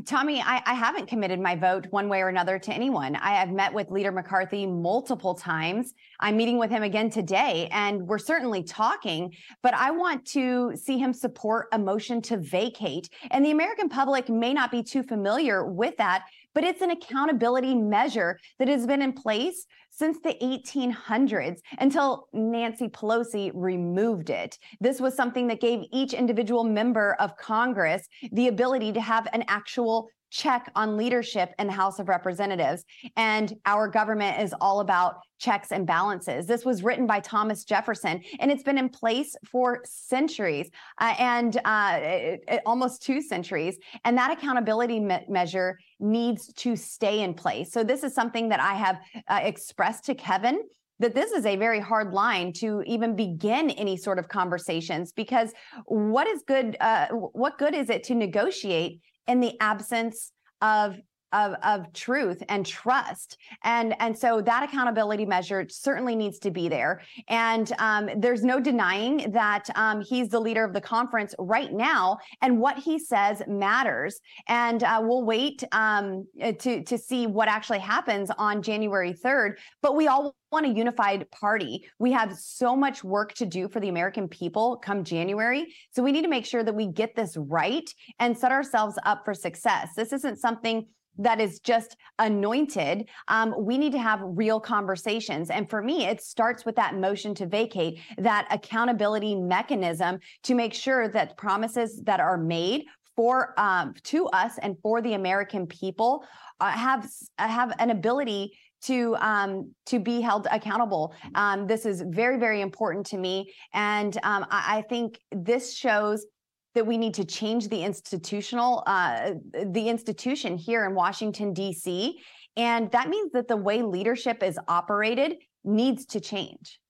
Tomi, 0.05 0.41
I, 0.41 0.63
I, 0.65 0.75
haven't 0.75 1.07
committed 1.07 1.41
my 1.41 1.57
vote 1.57 1.87
one 1.91 2.09
way 2.09 2.21
or 2.21 2.29
another 2.29 2.59
to 2.59 2.73
anyone. 2.73 3.17
I 3.17 3.35
have 3.35 3.51
met 3.51 3.73
with 3.73 3.91
Leader 3.91 4.13
McCarthy 4.13 4.65
multiple 4.65 5.35
times. 5.35 5.93
I'm 6.21 6.37
meeting 6.37 6.57
with 6.57 6.71
him 6.71 6.85
again 6.85 7.11
today, 7.11 7.69
and 7.73 8.07
we're 8.07 8.19
certainly 8.19 8.63
talking, 8.63 9.35
but 9.63 9.75
I 9.75 9.91
want 9.91 10.25
to 10.27 10.77
see 10.77 10.99
him 10.99 11.13
support 11.13 11.67
a 11.73 11.79
motion 11.79 12.23
to 12.23 12.37
vacate. 12.37 13.09
And 13.33 13.45
the 13.45 13.51
American 13.51 13.89
public 13.89 14.29
may 14.29 14.53
not 14.53 14.71
be 14.71 14.85
too 14.85 15.03
familiar 15.03 15.65
with 15.65 15.97
that 15.97 16.27
but 16.55 16.65
it's 16.65 16.83
an 16.83 16.91
accountability 16.91 17.75
measure 17.75 18.39
that 18.59 18.69
has 18.69 18.87
been 18.87 19.03
in 19.03 19.13
place 19.13 19.67
since 19.91 20.19
the 20.21 20.37
1800s 20.43 21.59
until 21.79 22.29
Nancy 22.33 22.89
Pelosi 22.89 23.51
removed 23.55 24.31
it. 24.31 24.59
This 24.81 25.01
was 25.01 25.15
something 25.15 25.49
that 25.49 25.61
gave 25.61 25.81
each 25.93 26.13
individual 26.13 26.65
member 26.65 27.15
of 27.19 27.37
Congress 27.37 28.07
the 28.33 28.49
ability 28.49 28.93
to 28.93 29.01
have 29.01 29.29
an 29.33 29.45
actual 29.49 30.09
check 30.31 30.71
on 30.75 30.97
leadership 30.97 31.53
in 31.59 31.67
the 31.67 31.73
House 31.73 31.99
of 31.99 32.09
Representatives. 32.09 32.85
And 33.17 33.55
our 33.67 33.89
government 33.89 34.41
is 34.41 34.55
all 34.61 34.81
about 34.81 35.17
checks 35.39 35.73
and 35.73 35.87
balances. 35.87 36.47
This 36.47 36.65
was 36.65 36.83
written 36.83 37.07
by 37.07 37.21
Thomas 37.21 37.65
Jefferson, 37.65 38.23
and 38.41 38.51
it's 38.51 38.63
been 38.63 38.79
in 38.79 38.89
place 38.89 39.35
for 39.51 39.81
centuries 39.85 40.69
uh, 41.01 41.15
and 41.19 41.57
uh, 41.65 41.99
it, 42.01 42.45
it, 42.49 42.63
almost 42.67 43.03
two 43.03 43.23
centuries. 43.23 43.79
And 44.05 44.19
that 44.19 44.31
accountability 44.31 45.01
me- 45.01 45.25
measure 45.29 45.79
needs 46.01 46.53
to 46.55 46.77
stay 46.77 47.21
in 47.21 47.35
place. 47.35 47.73
So, 47.73 47.83
this 47.85 48.03
is 48.05 48.15
something 48.15 48.49
that 48.51 48.61
I 48.61 48.75
have 48.75 49.01
uh, 49.29 49.41
expressed 49.43 50.05
to 50.05 50.15
Kevin 50.15 50.61
that 51.01 51.15
this 51.15 51.31
is 51.31 51.47
a 51.47 51.57
very 51.57 51.81
hard 51.81 52.13
line 52.13 52.53
to 52.53 52.83
even 52.85 53.15
begin 53.15 53.71
any 53.71 53.97
sort 53.97 54.19
of 54.19 54.29
conversations 54.29 55.13
because 55.13 55.53
what 55.87 56.27
is 56.27 56.43
good 56.47 56.77
uh, 56.81 57.07
what 57.09 57.59
good 57.59 57.75
is 57.75 57.89
it 57.89 58.03
to 58.05 58.15
negotiate 58.15 59.01
in 59.27 59.41
the 59.41 59.55
absence 59.61 60.33
of 60.61 60.97
of, 61.33 61.55
of 61.63 61.93
truth 61.93 62.43
and 62.49 62.65
trust. 62.65 63.39
And, 63.65 63.95
and 64.01 64.17
so 64.17 64.41
that 64.43 64.63
accountability 64.63 65.27
measure 65.27 65.67
certainly 65.69 66.17
needs 66.17 66.39
to 66.41 66.51
be 66.51 66.69
there. 66.69 67.03
And 67.29 67.73
um, 67.79 68.09
there's 68.17 68.45
no 68.45 68.61
denying 68.61 69.31
that 69.33 69.69
um, 69.75 70.01
he's 70.01 70.29
the 70.29 70.41
leader 70.41 70.65
of 70.65 70.73
the 70.73 70.81
conference 70.81 71.35
right 71.39 71.73
now, 71.73 72.19
and 72.43 72.61
what 72.61 72.79
he 72.79 72.99
says 72.99 73.43
matters. 73.47 74.21
And 74.47 74.83
uh, 74.83 75.01
we'll 75.03 75.25
wait 75.25 75.65
um, 75.73 76.27
to, 76.41 76.83
to 76.83 76.99
see 76.99 77.27
what 77.27 77.49
actually 77.49 77.81
happens 77.81 78.31
on 78.39 78.63
January 78.63 79.13
3rd. 79.13 79.55
But 79.83 79.97
we 79.97 80.09
all 80.09 80.35
want 80.51 80.67
a 80.67 80.69
unified 80.71 81.31
party. 81.31 81.87
We 81.99 82.13
have 82.13 82.37
so 82.37 82.75
much 82.75 83.05
work 83.05 83.35
to 83.35 83.47
do 83.47 83.69
for 83.69 83.81
the 83.81 83.89
American 83.89 84.29
people 84.29 84.77
come 84.77 85.05
January. 85.05 85.75
So 85.91 86.03
we 86.03 86.13
need 86.13 86.23
to 86.23 86.29
make 86.29 86.47
sure 86.47 86.65
that 86.65 86.75
we 86.75 86.87
get 86.87 87.15
this 87.15 87.37
right 87.37 87.89
and 88.19 88.37
set 88.37 88.53
ourselves 88.53 88.99
up 89.05 89.25
for 89.25 89.35
success. 89.35 89.91
This 89.95 90.13
isn't 90.13 90.39
something 90.39 90.87
that 91.19 91.41
is 91.41 91.61
just 91.61 91.97
anointed. 92.19 93.09
Um, 93.29 93.55
we 93.59 93.77
need 93.77 93.93
to 93.93 93.99
have 93.99 94.21
real 94.23 94.61
conversations. 94.61 95.51
And 95.51 95.69
for 95.69 95.83
me, 95.83 96.07
it 96.07 96.23
starts 96.23 96.65
with 96.65 96.77
that 96.77 96.97
motion 96.97 97.35
to 97.37 97.47
vacate, 97.47 98.01
that 98.19 98.47
accountability 98.51 99.35
mechanism 99.35 100.21
to 100.45 100.55
make 100.55 100.75
sure 100.75 101.09
that 101.09 101.37
promises 101.37 102.01
that 102.05 102.21
are 102.21 102.39
made 102.39 102.85
for 103.17 103.53
um, 103.59 103.95
to 104.05 104.27
us 104.29 104.59
and 104.63 104.77
for 104.81 105.03
the 105.03 105.15
American 105.15 105.67
people 105.67 106.25
uh, 106.61 106.71
have 106.71 107.11
have 107.37 107.75
an 107.81 107.91
ability 107.91 108.57
to 108.81 109.17
um, 109.17 109.73
to 109.87 109.99
be 109.99 110.21
held 110.21 110.47
accountable. 110.53 111.13
Um, 111.35 111.67
this 111.67 111.85
is 111.85 112.03
very 112.07 112.39
very 112.39 112.61
important 112.61 113.07
to 113.07 113.19
me, 113.19 113.53
and 113.75 114.17
um, 114.23 114.47
I, 114.51 114.79
I, 114.79 114.83
think 114.83 115.19
this 115.33 115.77
shows 115.77 116.27
that 116.75 116.87
we 116.87 116.99
need 116.99 117.15
to 117.15 117.25
change 117.25 117.69
the 117.69 117.83
institutional 117.83 118.83
uh, 118.87 119.33
the 119.53 119.89
institution 119.89 120.57
here 120.57 120.85
in 120.85 120.95
Washington 120.95 121.53
D.C. 121.53 122.21
And 122.57 122.91
that 122.93 123.09
means 123.09 123.33
that 123.33 123.49
the 123.49 123.57
way 123.57 123.83
leadership 123.83 124.43
is 124.43 124.59
operated 124.69 125.37
needs 125.65 126.07
to 126.07 126.21
change. 126.21 126.81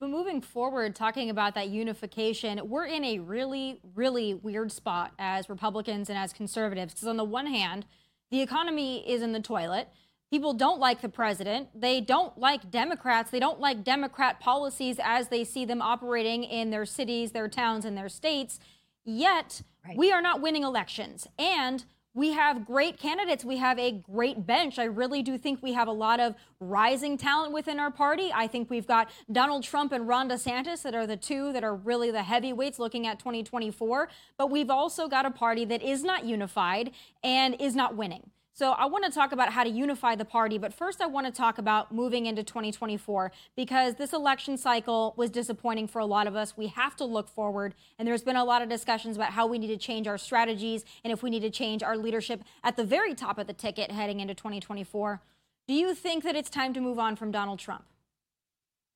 But 0.00 0.10
moving 0.10 0.42
forward, 0.42 0.94
talking 0.94 1.30
about 1.30 1.54
that 1.54 1.68
unification, 1.68 2.60
we're 2.68 2.84
in 2.84 3.04
a 3.04 3.20
really, 3.20 3.80
really 3.94 4.34
weird 4.34 4.70
spot 4.70 5.12
as 5.18 5.48
Republicans 5.48 6.10
and 6.10 6.18
as 6.18 6.32
conservatives. 6.32 6.92
Because 6.92 7.08
on 7.08 7.16
the 7.16 7.24
one 7.24 7.46
hand, 7.46 7.86
the 8.30 8.42
economy 8.42 9.08
is 9.08 9.22
in 9.22 9.32
the 9.32 9.40
toilet. 9.40 9.88
People 10.30 10.52
don't 10.52 10.80
like 10.80 11.00
the 11.00 11.08
president. 11.08 11.68
They 11.74 12.00
don't 12.00 12.36
like 12.36 12.70
Democrats. 12.70 13.30
They 13.30 13.38
don't 13.38 13.60
like 13.60 13.84
Democrat 13.84 14.40
policies 14.40 14.98
as 15.02 15.28
they 15.28 15.44
see 15.44 15.64
them 15.64 15.80
operating 15.80 16.44
in 16.44 16.70
their 16.70 16.84
cities, 16.84 17.32
their 17.32 17.48
towns, 17.48 17.84
and 17.84 17.96
their 17.96 18.08
states. 18.08 18.58
Yet, 19.04 19.62
right. 19.86 19.96
we 19.96 20.12
are 20.12 20.22
not 20.22 20.40
winning 20.40 20.64
elections. 20.64 21.26
And 21.38 21.84
we 22.14 22.30
have 22.32 22.64
great 22.64 22.96
candidates. 22.96 23.44
We 23.44 23.56
have 23.56 23.76
a 23.78 23.90
great 23.90 24.46
bench. 24.46 24.78
I 24.78 24.84
really 24.84 25.20
do 25.20 25.36
think 25.36 25.60
we 25.62 25.72
have 25.72 25.88
a 25.88 25.92
lot 25.92 26.20
of 26.20 26.36
rising 26.60 27.18
talent 27.18 27.52
within 27.52 27.80
our 27.80 27.90
party. 27.90 28.30
I 28.32 28.46
think 28.46 28.70
we've 28.70 28.86
got 28.86 29.10
Donald 29.30 29.64
Trump 29.64 29.90
and 29.90 30.06
Ron 30.06 30.28
DeSantis 30.28 30.82
that 30.82 30.94
are 30.94 31.08
the 31.08 31.16
two 31.16 31.52
that 31.52 31.64
are 31.64 31.74
really 31.74 32.12
the 32.12 32.22
heavyweights 32.22 32.78
looking 32.78 33.04
at 33.08 33.18
2024. 33.18 34.08
But 34.38 34.48
we've 34.48 34.70
also 34.70 35.08
got 35.08 35.26
a 35.26 35.30
party 35.32 35.64
that 35.64 35.82
is 35.82 36.04
not 36.04 36.24
unified 36.24 36.92
and 37.24 37.56
is 37.60 37.74
not 37.74 37.96
winning. 37.96 38.30
So 38.56 38.70
I 38.70 38.86
want 38.86 39.04
to 39.04 39.10
talk 39.10 39.32
about 39.32 39.52
how 39.52 39.64
to 39.64 39.68
unify 39.68 40.14
the 40.14 40.24
party, 40.24 40.58
but 40.58 40.72
first 40.72 41.00
I 41.00 41.06
want 41.06 41.26
to 41.26 41.32
talk 41.32 41.58
about 41.58 41.92
moving 41.92 42.26
into 42.26 42.44
2024 42.44 43.32
because 43.56 43.96
this 43.96 44.12
election 44.12 44.56
cycle 44.56 45.12
was 45.16 45.28
disappointing 45.28 45.88
for 45.88 45.98
a 45.98 46.06
lot 46.06 46.28
of 46.28 46.36
us. 46.36 46.56
We 46.56 46.68
have 46.68 46.94
to 46.98 47.04
look 47.04 47.28
forward, 47.28 47.74
and 47.98 48.06
there's 48.06 48.22
been 48.22 48.36
a 48.36 48.44
lot 48.44 48.62
of 48.62 48.68
discussions 48.68 49.16
about 49.16 49.32
how 49.32 49.48
we 49.48 49.58
need 49.58 49.66
to 49.68 49.76
change 49.76 50.06
our 50.06 50.16
strategies 50.16 50.84
and 51.02 51.12
if 51.12 51.20
we 51.20 51.30
need 51.30 51.42
to 51.42 51.50
change 51.50 51.82
our 51.82 51.96
leadership 51.96 52.44
at 52.62 52.76
the 52.76 52.84
very 52.84 53.12
top 53.12 53.38
of 53.38 53.48
the 53.48 53.52
ticket 53.52 53.90
heading 53.90 54.20
into 54.20 54.34
2024. 54.34 55.20
Do 55.66 55.74
you 55.74 55.92
think 55.92 56.22
that 56.22 56.36
it's 56.36 56.48
time 56.48 56.72
to 56.74 56.80
move 56.80 57.00
on 57.00 57.16
from 57.16 57.32
Donald 57.32 57.58
Trump? 57.58 57.84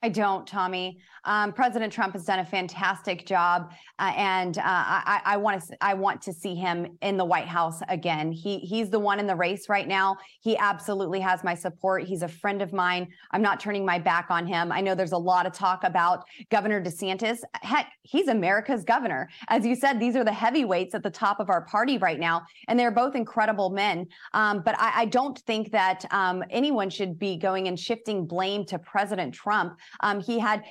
I 0.00 0.08
don't, 0.10 0.46
Tomi. 0.46 1.00
Um, 1.24 1.52
President 1.52 1.92
Trump 1.92 2.12
has 2.12 2.24
done 2.24 2.38
a 2.38 2.44
fantastic 2.44 3.26
job, 3.26 3.72
uh, 3.98 4.12
and 4.16 4.56
uh, 4.58 4.62
I, 4.64 5.20
I 5.24 5.36
want 5.36 5.60
to 5.60 5.76
I 5.84 5.92
want 5.94 6.22
to 6.22 6.32
see 6.32 6.54
him 6.54 6.96
in 7.02 7.16
the 7.16 7.24
White 7.24 7.48
House 7.48 7.82
again. 7.88 8.30
He 8.30 8.60
he's 8.60 8.90
the 8.90 8.98
one 8.98 9.18
in 9.18 9.26
the 9.26 9.34
race 9.34 9.68
right 9.68 9.88
now. 9.88 10.16
He 10.40 10.56
absolutely 10.56 11.18
has 11.20 11.42
my 11.42 11.54
support. 11.54 12.04
He's 12.04 12.22
a 12.22 12.28
friend 12.28 12.62
of 12.62 12.72
mine. 12.72 13.08
I'm 13.32 13.42
not 13.42 13.58
turning 13.58 13.84
my 13.84 13.98
back 13.98 14.30
on 14.30 14.46
him. 14.46 14.70
I 14.70 14.80
know 14.80 14.94
there's 14.94 15.12
a 15.12 15.18
lot 15.18 15.46
of 15.46 15.52
talk 15.52 15.82
about 15.82 16.24
Governor 16.48 16.82
DeSantis. 16.82 17.40
Heck, 17.62 17.90
he's 18.02 18.28
America's 18.28 18.84
governor. 18.84 19.28
As 19.48 19.66
you 19.66 19.74
said, 19.74 19.98
these 19.98 20.14
are 20.14 20.24
the 20.24 20.32
heavyweights 20.32 20.94
at 20.94 21.02
the 21.02 21.10
top 21.10 21.40
of 21.40 21.50
our 21.50 21.62
party 21.62 21.98
right 21.98 22.20
now, 22.20 22.42
and 22.68 22.78
they're 22.78 22.92
both 22.92 23.16
incredible 23.16 23.70
men. 23.70 24.06
Um, 24.32 24.62
but 24.64 24.78
I, 24.78 25.02
I, 25.02 25.04
don't 25.06 25.38
think 25.40 25.72
that 25.72 26.04
um, 26.10 26.44
anyone 26.50 26.90
should 26.90 27.18
be 27.18 27.36
going 27.36 27.66
and 27.66 27.78
shifting 27.78 28.26
blame 28.26 28.64
to 28.66 28.78
President 28.78 29.34
Trump. 29.34 29.78
Um, 30.00 30.20
he 30.20 30.38
had 30.38 30.64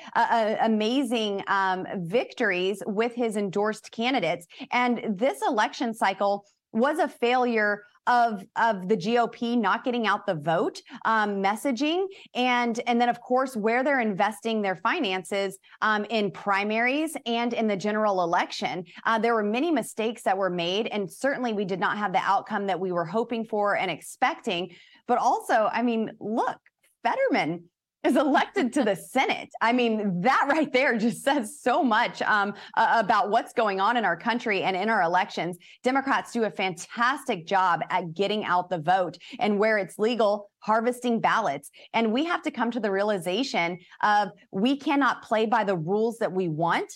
amazing 0.62 1.44
um, 1.48 1.86
victories 1.96 2.82
with 2.86 3.14
his 3.14 3.36
endorsed 3.38 3.92
candidates. 3.92 4.48
And 4.72 5.18
this 5.18 5.42
election 5.48 5.94
cycle 5.94 6.46
was 6.74 7.00
a 7.00 7.08
failure 7.08 7.84
of 8.08 8.42
of 8.56 8.88
the 8.88 8.96
GOP 8.96 9.58
not 9.58 9.84
getting 9.84 10.08
out 10.08 10.26
the 10.26 10.36
vote 10.36 10.82
um, 11.06 11.44
messaging, 11.44 12.06
and 12.34 12.80
and 12.88 13.00
then 13.00 13.10
of 13.10 13.20
course 13.22 13.56
where 13.56 13.84
they're 13.84 14.00
investing 14.00 14.62
their 14.62 14.78
finances 14.78 15.58
um, 15.82 16.06
in 16.06 16.32
primaries 16.32 17.16
and 17.26 17.54
in 17.54 17.68
the 17.68 17.76
general 17.76 18.24
election. 18.24 18.86
Uh, 19.06 19.20
there 19.20 19.36
were 19.36 19.44
many 19.44 19.72
mistakes 19.72 20.24
that 20.24 20.38
were 20.38 20.50
made, 20.50 20.88
and 20.88 21.12
certainly 21.12 21.54
we 21.54 21.66
did 21.66 21.80
not 21.80 21.98
have 21.98 22.14
the 22.14 22.20
outcome 22.20 22.66
that 22.68 22.80
we 22.80 22.92
were 22.92 23.06
hoping 23.06 23.46
for 23.46 23.76
and 23.76 23.92
expecting. 23.92 24.74
But 25.08 25.20
also, 25.20 25.70
I 25.72 25.84
mean, 25.84 26.12
look, 26.20 26.58
Fetterman 27.04 27.66
is 28.08 28.16
elected 28.16 28.74
to 28.74 28.84
the 28.84 28.96
Senate. 28.96 29.50
I 29.62 29.74
mean, 29.74 30.22
that 30.22 30.48
right 30.50 30.72
there 30.72 30.98
just 30.98 31.24
says 31.24 31.60
so 31.62 31.84
much 31.84 32.22
um, 32.22 32.54
about 32.76 33.30
what's 33.30 33.54
going 33.54 33.80
on 33.80 33.98
in 33.98 34.06
our 34.06 34.18
country 34.18 34.64
and 34.64 34.76
in 34.76 34.90
our 34.90 35.02
elections. 35.02 35.58
Democrats 35.84 36.32
do 36.32 36.46
a 36.46 36.50
fantastic 36.50 37.46
job 37.46 37.82
at 37.90 38.14
getting 38.14 38.46
out 38.46 38.70
the 38.70 38.80
vote 38.80 39.18
and 39.40 39.60
where 39.60 39.78
it's 39.78 40.00
legal, 40.00 40.50
harvesting 40.60 41.20
ballots. 41.20 41.70
And 41.94 42.14
we 42.14 42.24
have 42.26 42.42
to 42.44 42.52
come 42.52 42.72
to 42.72 42.80
the 42.80 42.90
realization 42.90 43.78
of 44.02 44.30
we 44.52 44.78
cannot 44.78 45.22
play 45.22 45.46
by 45.46 45.64
the 45.64 45.76
rules 45.76 46.18
that 46.20 46.32
we 46.32 46.48
want 46.48 46.92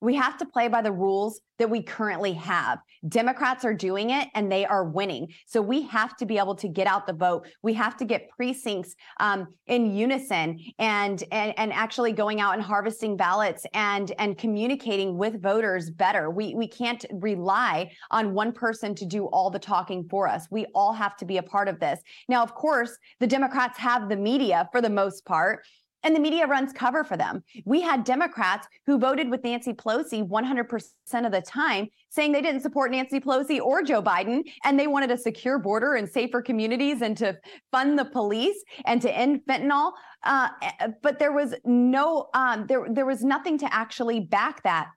we 0.00 0.14
have 0.14 0.36
to 0.38 0.46
play 0.46 0.68
by 0.68 0.82
the 0.82 0.92
rules 0.92 1.40
that 1.58 1.70
we 1.70 1.82
currently 1.82 2.34
have. 2.34 2.78
Democrats 3.08 3.64
are 3.64 3.72
doing 3.72 4.10
it 4.10 4.28
and 4.34 4.50
they 4.52 4.66
are 4.66 4.84
winning. 4.84 5.28
So 5.46 5.62
we 5.62 5.82
have 5.82 6.16
to 6.18 6.26
be 6.26 6.38
able 6.38 6.54
to 6.56 6.68
get 6.68 6.86
out 6.86 7.06
the 7.06 7.12
vote. 7.12 7.46
We 7.62 7.72
have 7.74 7.96
to 7.98 8.04
get 8.04 8.28
precincts 8.28 8.94
um, 9.20 9.48
in 9.66 9.94
unison 9.94 10.58
and, 10.78 11.22
and 11.32 11.54
and 11.56 11.72
actually 11.72 12.12
going 12.12 12.40
out 12.40 12.54
and 12.54 12.62
harvesting 12.62 13.16
ballots 13.16 13.64
and 13.72 14.12
and 14.18 14.36
communicating 14.36 15.16
with 15.16 15.42
voters 15.42 15.90
better. 15.90 16.30
We 16.30 16.54
we 16.54 16.68
can't 16.68 17.04
rely 17.12 17.90
on 18.10 18.34
one 18.34 18.52
person 18.52 18.94
to 18.96 19.06
do 19.06 19.26
all 19.26 19.50
the 19.50 19.58
talking 19.58 20.06
for 20.10 20.28
us. 20.28 20.46
We 20.50 20.66
all 20.74 20.92
have 20.92 21.16
to 21.18 21.24
be 21.24 21.38
a 21.38 21.42
part 21.42 21.68
of 21.68 21.80
this. 21.80 22.00
Now, 22.28 22.42
of 22.42 22.54
course, 22.54 22.96
the 23.20 23.26
Democrats 23.26 23.78
have 23.78 24.08
the 24.08 24.16
media 24.16 24.68
for 24.72 24.80
the 24.80 24.90
most 24.90 25.24
part 25.24 25.64
and 26.06 26.14
the 26.14 26.20
media 26.20 26.46
runs 26.46 26.72
cover 26.72 27.02
for 27.02 27.16
them. 27.16 27.42
We 27.64 27.80
had 27.80 28.04
Democrats 28.04 28.68
who 28.86 28.96
voted 28.96 29.28
with 29.28 29.42
Nancy 29.42 29.72
Pelosi 29.72 30.26
100% 30.26 31.26
of 31.26 31.32
the 31.32 31.42
time, 31.42 31.88
saying 32.10 32.30
they 32.30 32.40
didn't 32.40 32.60
support 32.60 32.92
Nancy 32.92 33.18
Pelosi 33.18 33.60
or 33.60 33.82
Joe 33.82 34.00
Biden, 34.00 34.44
and 34.62 34.78
they 34.78 34.86
wanted 34.86 35.10
a 35.10 35.18
secure 35.18 35.58
border 35.58 35.94
and 35.96 36.08
safer 36.08 36.40
communities 36.40 37.02
and 37.02 37.16
to 37.16 37.36
fund 37.72 37.98
the 37.98 38.04
police 38.04 38.56
and 38.84 39.02
to 39.02 39.10
end 39.10 39.40
fentanyl. 39.48 39.94
Uh, 40.22 40.48
eh, 40.62 40.88
but 41.02 41.18
there 41.18 41.32
was 41.32 41.56
no, 41.64 42.28
um, 42.34 42.66
there 42.68 42.86
there 42.88 43.06
was 43.06 43.24
nothing 43.24 43.58
to 43.58 43.74
actually 43.74 44.20
back 44.20 44.62
that. 44.62 44.88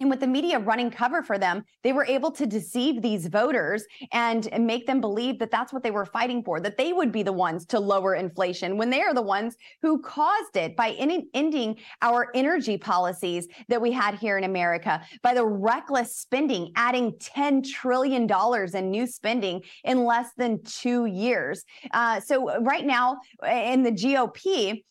And 0.00 0.10
with 0.10 0.20
the 0.20 0.26
media 0.26 0.58
running 0.58 0.90
cover 0.90 1.22
for 1.22 1.38
them, 1.38 1.64
they 1.82 1.92
were 1.92 2.04
able 2.04 2.30
to 2.32 2.46
deceive 2.46 3.00
these 3.00 3.28
voters 3.28 3.84
and 4.12 4.48
make 4.60 4.86
them 4.86 5.00
believe 5.00 5.38
that 5.38 5.50
that's 5.50 5.72
what 5.72 5.82
they 5.82 5.90
were 5.90 6.04
fighting 6.04 6.42
for, 6.44 6.60
that 6.60 6.76
they 6.76 6.92
would 6.92 7.10
be 7.10 7.22
the 7.22 7.32
ones 7.32 7.64
to 7.66 7.80
lower 7.80 8.14
inflation 8.14 8.76
when 8.76 8.90
they 8.90 9.00
are 9.00 9.14
the 9.14 9.22
ones 9.22 9.56
who 9.80 10.00
caused 10.02 10.56
it 10.56 10.76
by 10.76 10.88
in- 10.88 11.28
ending 11.32 11.76
our 12.02 12.28
energy 12.34 12.76
policies 12.76 13.48
that 13.68 13.80
we 13.80 13.90
had 13.90 14.16
here 14.16 14.36
in 14.36 14.44
America, 14.44 15.02
by 15.22 15.32
the 15.32 15.44
reckless 15.44 16.14
spending, 16.16 16.72
adding 16.76 17.12
$10 17.12 17.64
trillion 17.64 18.28
in 18.74 18.90
new 18.90 19.06
spending 19.06 19.62
in 19.84 20.04
less 20.04 20.28
than 20.36 20.62
two 20.62 21.06
years. 21.06 21.64
Uh, 21.92 22.20
so, 22.20 22.60
right 22.60 22.84
now 22.84 23.16
in 23.48 23.82
the 23.82 23.92
GOP, 23.92 24.82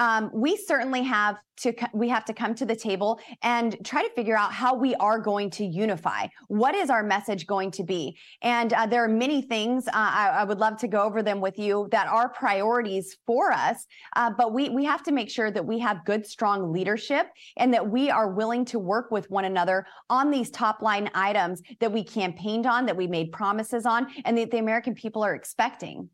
um, 0.00 0.30
we 0.32 0.56
certainly 0.56 1.02
have 1.02 1.36
to 1.58 1.74
we 1.92 2.08
have 2.08 2.24
to 2.24 2.32
come 2.32 2.54
to 2.54 2.64
the 2.64 2.74
table 2.74 3.20
and 3.42 3.76
try 3.84 4.02
to 4.02 4.08
figure 4.14 4.36
out 4.36 4.50
how 4.50 4.74
we 4.74 4.94
are 4.94 5.18
going 5.18 5.50
to 5.50 5.64
unify. 5.64 6.26
What 6.48 6.74
is 6.74 6.88
our 6.88 7.02
message 7.02 7.46
going 7.46 7.70
to 7.72 7.84
be? 7.84 8.16
And 8.40 8.72
uh, 8.72 8.86
there 8.86 9.04
are 9.04 9.08
many 9.08 9.42
things 9.42 9.86
uh, 9.86 9.90
I, 9.94 10.28
I, 10.38 10.44
would 10.44 10.58
love 10.58 10.78
to 10.78 10.88
go 10.88 11.02
over 11.02 11.22
them 11.22 11.38
with 11.42 11.58
you 11.58 11.86
that 11.90 12.08
are 12.08 12.30
priorities 12.30 13.18
for 13.26 13.52
us. 13.52 13.86
Uh, 14.16 14.30
but 14.30 14.54
we 14.54 14.70
we 14.70 14.86
have 14.86 15.02
to 15.02 15.12
make 15.12 15.28
sure 15.28 15.50
that 15.50 15.64
we 15.64 15.78
have 15.80 16.04
good, 16.06 16.26
strong 16.26 16.72
leadership 16.72 17.26
and 17.58 17.72
that 17.74 17.86
we 17.86 18.10
are 18.10 18.30
willing 18.30 18.64
to 18.66 18.78
work 18.78 19.10
with 19.10 19.30
one 19.30 19.44
another 19.44 19.86
on 20.08 20.30
these 20.30 20.50
top 20.50 20.80
line 20.80 21.10
items 21.14 21.60
that 21.80 21.92
we 21.92 22.02
campaigned 22.02 22.66
on, 22.66 22.86
that 22.86 22.96
we 22.96 23.06
made 23.06 23.32
promises 23.32 23.84
on, 23.84 24.06
and 24.24 24.38
that 24.38 24.50
the 24.50 24.58
American 24.58 24.94
people 24.94 25.22
are 25.22 25.34
expecting. 25.34 26.08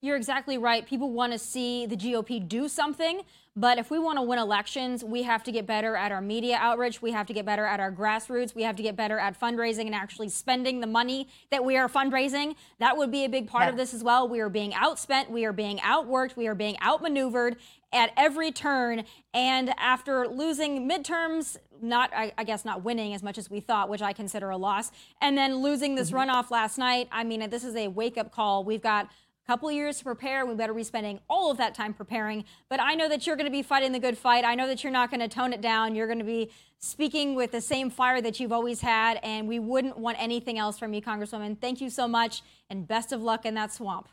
You're 0.00 0.16
exactly 0.16 0.58
right. 0.58 0.86
People 0.86 1.10
want 1.10 1.32
to 1.32 1.38
see 1.40 1.84
the 1.84 1.96
GOP 1.96 2.46
do 2.48 2.68
something, 2.68 3.22
but 3.56 3.78
if 3.78 3.90
we 3.90 3.98
want 3.98 4.16
to 4.18 4.22
win 4.22 4.38
elections, 4.38 5.02
we 5.02 5.24
have 5.24 5.42
to 5.42 5.50
get 5.50 5.66
better 5.66 5.96
at 5.96 6.12
our 6.12 6.20
media 6.20 6.56
outreach. 6.60 7.02
We 7.02 7.10
have 7.10 7.26
to 7.26 7.32
get 7.32 7.44
better 7.44 7.66
at 7.66 7.80
our 7.80 7.90
grassroots. 7.90 8.54
We 8.54 8.62
have 8.62 8.76
to 8.76 8.82
get 8.84 8.94
better 8.94 9.18
at 9.18 9.38
fundraising 9.38 9.86
and 9.86 9.96
actually 9.96 10.28
spending 10.28 10.78
the 10.78 10.86
money 10.86 11.28
that 11.50 11.64
we 11.64 11.76
are 11.76 11.88
fundraising. 11.88 12.54
That 12.78 12.96
would 12.96 13.10
be 13.10 13.24
a 13.24 13.28
big 13.28 13.48
part 13.48 13.64
yes. 13.64 13.72
of 13.72 13.76
this 13.76 13.92
as 13.92 14.04
well. 14.04 14.28
We 14.28 14.38
are 14.38 14.48
being 14.48 14.70
outspent. 14.70 15.30
We 15.30 15.44
are 15.44 15.52
being 15.52 15.78
outworked. 15.78 16.36
We 16.36 16.46
are 16.46 16.54
being 16.54 16.76
outmaneuvered 16.80 17.56
at 17.92 18.12
every 18.16 18.52
turn. 18.52 19.02
And 19.34 19.74
after 19.78 20.28
losing 20.28 20.88
midterms, 20.88 21.56
not, 21.82 22.12
I, 22.14 22.32
I, 22.38 22.44
guess, 22.44 22.64
not 22.64 22.84
winning 22.84 23.14
as 23.14 23.24
much 23.24 23.38
as 23.38 23.50
we 23.50 23.58
thought, 23.58 23.88
which 23.88 24.02
I 24.02 24.12
consider 24.12 24.50
a 24.50 24.56
loss, 24.56 24.92
and 25.20 25.36
then 25.36 25.56
losing 25.56 25.96
this 25.96 26.12
mm-hmm. 26.12 26.30
runoff 26.30 26.52
last 26.52 26.78
night, 26.78 27.08
I 27.10 27.24
mean, 27.24 27.50
this 27.50 27.64
is 27.64 27.74
a 27.74 27.88
wake 27.88 28.16
up 28.16 28.30
call. 28.30 28.62
We've 28.62 28.82
got 28.82 29.08
couple 29.48 29.72
years 29.72 29.96
to 29.96 30.04
prepare. 30.04 30.44
We 30.44 30.54
better 30.54 30.74
be 30.74 30.84
spending 30.84 31.20
all 31.28 31.50
of 31.50 31.56
that 31.56 31.74
time 31.74 31.94
preparing. 31.94 32.44
But 32.68 32.80
I 32.80 32.94
know 32.94 33.08
that 33.08 33.26
you're 33.26 33.34
going 33.34 33.46
to 33.46 33.50
be 33.50 33.62
fighting 33.62 33.92
the 33.92 33.98
good 33.98 34.18
fight. 34.18 34.44
I 34.44 34.54
know 34.54 34.66
that 34.66 34.84
you're 34.84 34.92
not 34.92 35.10
going 35.10 35.20
to 35.20 35.28
tone 35.28 35.54
it 35.54 35.62
down. 35.62 35.94
You're 35.94 36.06
going 36.06 36.18
to 36.18 36.24
be 36.24 36.50
speaking 36.78 37.34
with 37.34 37.50
the 37.50 37.62
same 37.62 37.88
fire 37.88 38.20
that 38.20 38.38
you've 38.38 38.52
always 38.52 38.82
had. 38.82 39.18
And 39.22 39.48
we 39.48 39.58
wouldn't 39.58 39.96
want 39.96 40.20
anything 40.20 40.58
else 40.58 40.78
from 40.78 40.92
you, 40.92 41.00
Congresswoman. 41.00 41.58
Thank 41.58 41.80
you 41.80 41.88
so 41.88 42.06
much 42.06 42.42
and 42.68 42.86
best 42.86 43.10
of 43.10 43.22
luck 43.22 43.46
in 43.46 43.54
that 43.54 43.72
swamp. 43.72 44.10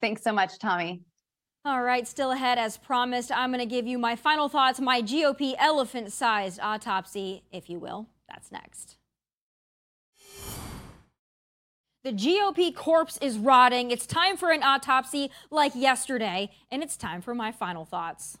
Thanks 0.00 0.22
so 0.22 0.32
much, 0.32 0.58
Tomi. 0.58 1.02
All 1.64 1.82
right, 1.82 2.08
still 2.08 2.32
ahead 2.32 2.58
as 2.58 2.78
promised. 2.78 3.30
I'm 3.30 3.50
going 3.50 3.60
to 3.60 3.66
give 3.66 3.86
you 3.86 3.98
my 3.98 4.16
final 4.16 4.48
thoughts, 4.48 4.80
my 4.80 5.02
GOP 5.02 5.54
elephant 5.58 6.10
sized 6.10 6.58
autopsy, 6.60 7.44
if 7.52 7.68
you 7.68 7.78
will. 7.78 8.08
That's 8.28 8.50
next. 8.50 8.96
The 12.04 12.12
GOP 12.12 12.74
corpse 12.74 13.16
is 13.22 13.38
rotting. 13.38 13.92
It's 13.92 14.06
time 14.06 14.36
for 14.36 14.50
an 14.50 14.64
autopsy 14.64 15.30
like 15.52 15.72
yesterday, 15.76 16.50
and 16.68 16.82
it's 16.82 16.96
time 16.96 17.20
for 17.20 17.32
my 17.32 17.52
final 17.52 17.84
thoughts. 17.84 18.38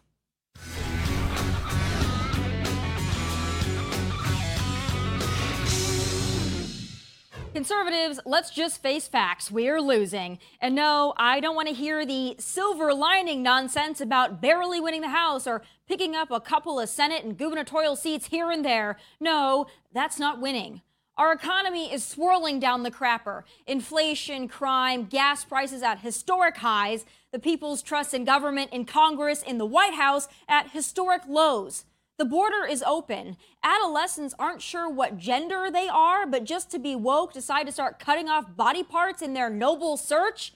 Conservatives, 7.54 8.18
let's 8.26 8.50
just 8.50 8.82
face 8.82 9.06
facts. 9.06 9.48
We're 9.48 9.80
losing. 9.80 10.40
And 10.60 10.74
no, 10.74 11.14
I 11.16 11.38
don't 11.38 11.54
want 11.54 11.68
to 11.68 11.74
hear 11.74 12.04
the 12.04 12.34
silver 12.40 12.92
lining 12.92 13.44
nonsense 13.44 14.00
about 14.00 14.40
barely 14.40 14.80
winning 14.80 15.02
the 15.02 15.10
House 15.10 15.46
or 15.46 15.62
picking 15.86 16.16
up 16.16 16.32
a 16.32 16.40
couple 16.40 16.80
of 16.80 16.88
Senate 16.88 17.22
and 17.22 17.38
gubernatorial 17.38 17.94
seats 17.94 18.26
here 18.26 18.50
and 18.50 18.64
there. 18.64 18.96
No, 19.20 19.68
that's 19.92 20.18
not 20.18 20.40
winning. 20.40 20.82
Our 21.22 21.30
economy 21.30 21.92
is 21.92 22.04
swirling 22.04 22.58
down 22.58 22.82
the 22.82 22.90
crapper. 22.90 23.44
Inflation, 23.64 24.48
crime, 24.48 25.04
gas 25.04 25.44
prices 25.44 25.80
at 25.80 26.00
historic 26.00 26.56
highs, 26.56 27.04
the 27.30 27.38
people's 27.38 27.80
trust 27.80 28.12
in 28.12 28.24
government, 28.24 28.72
in 28.72 28.86
Congress, 28.86 29.40
in 29.40 29.58
the 29.58 29.64
White 29.64 29.94
House 29.94 30.26
at 30.48 30.72
historic 30.72 31.22
lows. 31.28 31.84
The 32.18 32.24
border 32.24 32.66
is 32.68 32.82
open. 32.82 33.36
Adolescents 33.62 34.34
aren't 34.36 34.62
sure 34.62 34.90
what 34.90 35.16
gender 35.16 35.70
they 35.72 35.86
are, 35.86 36.26
but 36.26 36.42
just 36.42 36.72
to 36.72 36.80
be 36.80 36.96
woke, 36.96 37.34
decide 37.34 37.66
to 37.66 37.72
start 37.72 38.00
cutting 38.00 38.28
off 38.28 38.56
body 38.56 38.82
parts 38.82 39.22
in 39.22 39.32
their 39.32 39.48
noble 39.48 39.96
search. 39.96 40.54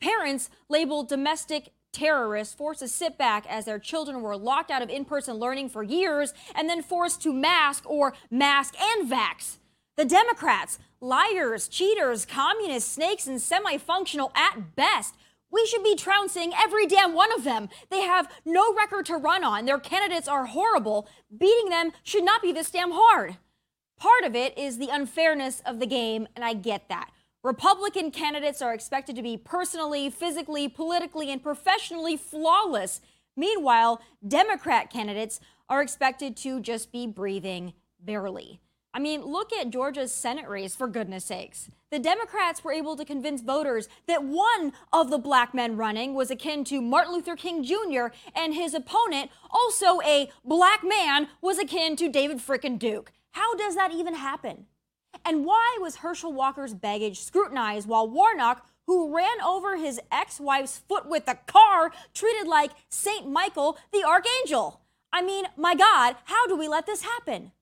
Parents 0.00 0.50
labeled 0.68 1.08
domestic 1.08 1.68
terrorists 1.92 2.54
forced 2.54 2.80
to 2.80 2.88
sit 2.88 3.18
back 3.18 3.46
as 3.48 3.66
their 3.66 3.78
children 3.78 4.20
were 4.20 4.36
locked 4.36 4.72
out 4.72 4.82
of 4.82 4.90
in 4.90 5.04
person 5.04 5.36
learning 5.36 5.68
for 5.68 5.84
years 5.84 6.34
and 6.56 6.68
then 6.68 6.82
forced 6.82 7.22
to 7.22 7.32
mask 7.32 7.88
or 7.88 8.14
mask 8.32 8.74
and 8.80 9.08
vax. 9.08 9.58
The 9.98 10.04
Democrats, 10.04 10.78
liars, 11.00 11.66
cheaters, 11.66 12.24
communists, 12.24 12.92
snakes, 12.92 13.26
and 13.26 13.42
semi 13.42 13.78
functional 13.78 14.30
at 14.32 14.76
best. 14.76 15.16
We 15.50 15.66
should 15.66 15.82
be 15.82 15.96
trouncing 15.96 16.52
every 16.56 16.86
damn 16.86 17.14
one 17.14 17.32
of 17.32 17.42
them. 17.42 17.68
They 17.90 18.02
have 18.02 18.30
no 18.44 18.72
record 18.72 19.06
to 19.06 19.16
run 19.16 19.42
on. 19.42 19.64
Their 19.64 19.80
candidates 19.80 20.28
are 20.28 20.46
horrible. 20.46 21.08
Beating 21.36 21.70
them 21.70 21.90
should 22.04 22.22
not 22.22 22.42
be 22.42 22.52
this 22.52 22.70
damn 22.70 22.92
hard. 22.92 23.38
Part 23.98 24.22
of 24.22 24.36
it 24.36 24.56
is 24.56 24.78
the 24.78 24.88
unfairness 24.88 25.62
of 25.66 25.80
the 25.80 25.86
game, 25.86 26.28
and 26.36 26.44
I 26.44 26.54
get 26.54 26.88
that. 26.88 27.10
Republican 27.42 28.12
candidates 28.12 28.62
are 28.62 28.74
expected 28.74 29.16
to 29.16 29.22
be 29.22 29.36
personally, 29.36 30.10
physically, 30.10 30.68
politically, 30.68 31.32
and 31.32 31.42
professionally 31.42 32.16
flawless. 32.16 33.00
Meanwhile, 33.36 34.00
Democrat 34.24 34.90
candidates 34.90 35.40
are 35.68 35.82
expected 35.82 36.36
to 36.36 36.60
just 36.60 36.92
be 36.92 37.08
breathing 37.08 37.72
barely. 37.98 38.60
I 38.94 39.00
mean, 39.00 39.24
look 39.24 39.52
at 39.52 39.70
Georgia's 39.70 40.12
Senate 40.12 40.48
race, 40.48 40.74
for 40.74 40.88
goodness 40.88 41.26
sakes. 41.26 41.70
The 41.90 41.98
Democrats 41.98 42.64
were 42.64 42.72
able 42.72 42.96
to 42.96 43.04
convince 43.04 43.42
voters 43.42 43.88
that 44.06 44.24
one 44.24 44.72
of 44.92 45.10
the 45.10 45.18
black 45.18 45.54
men 45.54 45.76
running 45.76 46.14
was 46.14 46.30
akin 46.30 46.64
to 46.64 46.80
Martin 46.80 47.12
Luther 47.12 47.36
King 47.36 47.62
Jr., 47.62 48.06
and 48.34 48.54
his 48.54 48.74
opponent, 48.74 49.30
also 49.50 50.00
a 50.02 50.30
black 50.44 50.82
man, 50.82 51.28
was 51.40 51.58
akin 51.58 51.96
to 51.96 52.08
David 52.08 52.38
frickin' 52.38 52.78
Duke. 52.78 53.12
How 53.32 53.54
does 53.54 53.74
that 53.74 53.92
even 53.92 54.14
happen? 54.14 54.66
And 55.24 55.44
why 55.44 55.78
was 55.80 55.96
Herschel 55.96 56.32
Walker's 56.32 56.74
baggage 56.74 57.20
scrutinized 57.20 57.88
while 57.88 58.08
Warnock, 58.08 58.66
who 58.86 59.14
ran 59.14 59.40
over 59.42 59.76
his 59.76 60.00
ex 60.10 60.40
wife's 60.40 60.78
foot 60.78 61.06
with 61.08 61.28
a 61.28 61.34
car, 61.46 61.92
treated 62.14 62.46
like 62.46 62.72
St. 62.88 63.30
Michael 63.30 63.78
the 63.92 64.04
Archangel? 64.04 64.80
I 65.12 65.22
mean, 65.22 65.46
my 65.56 65.74
God, 65.74 66.16
how 66.24 66.46
do 66.46 66.56
we 66.56 66.68
let 66.68 66.86
this 66.86 67.02
happen? 67.02 67.52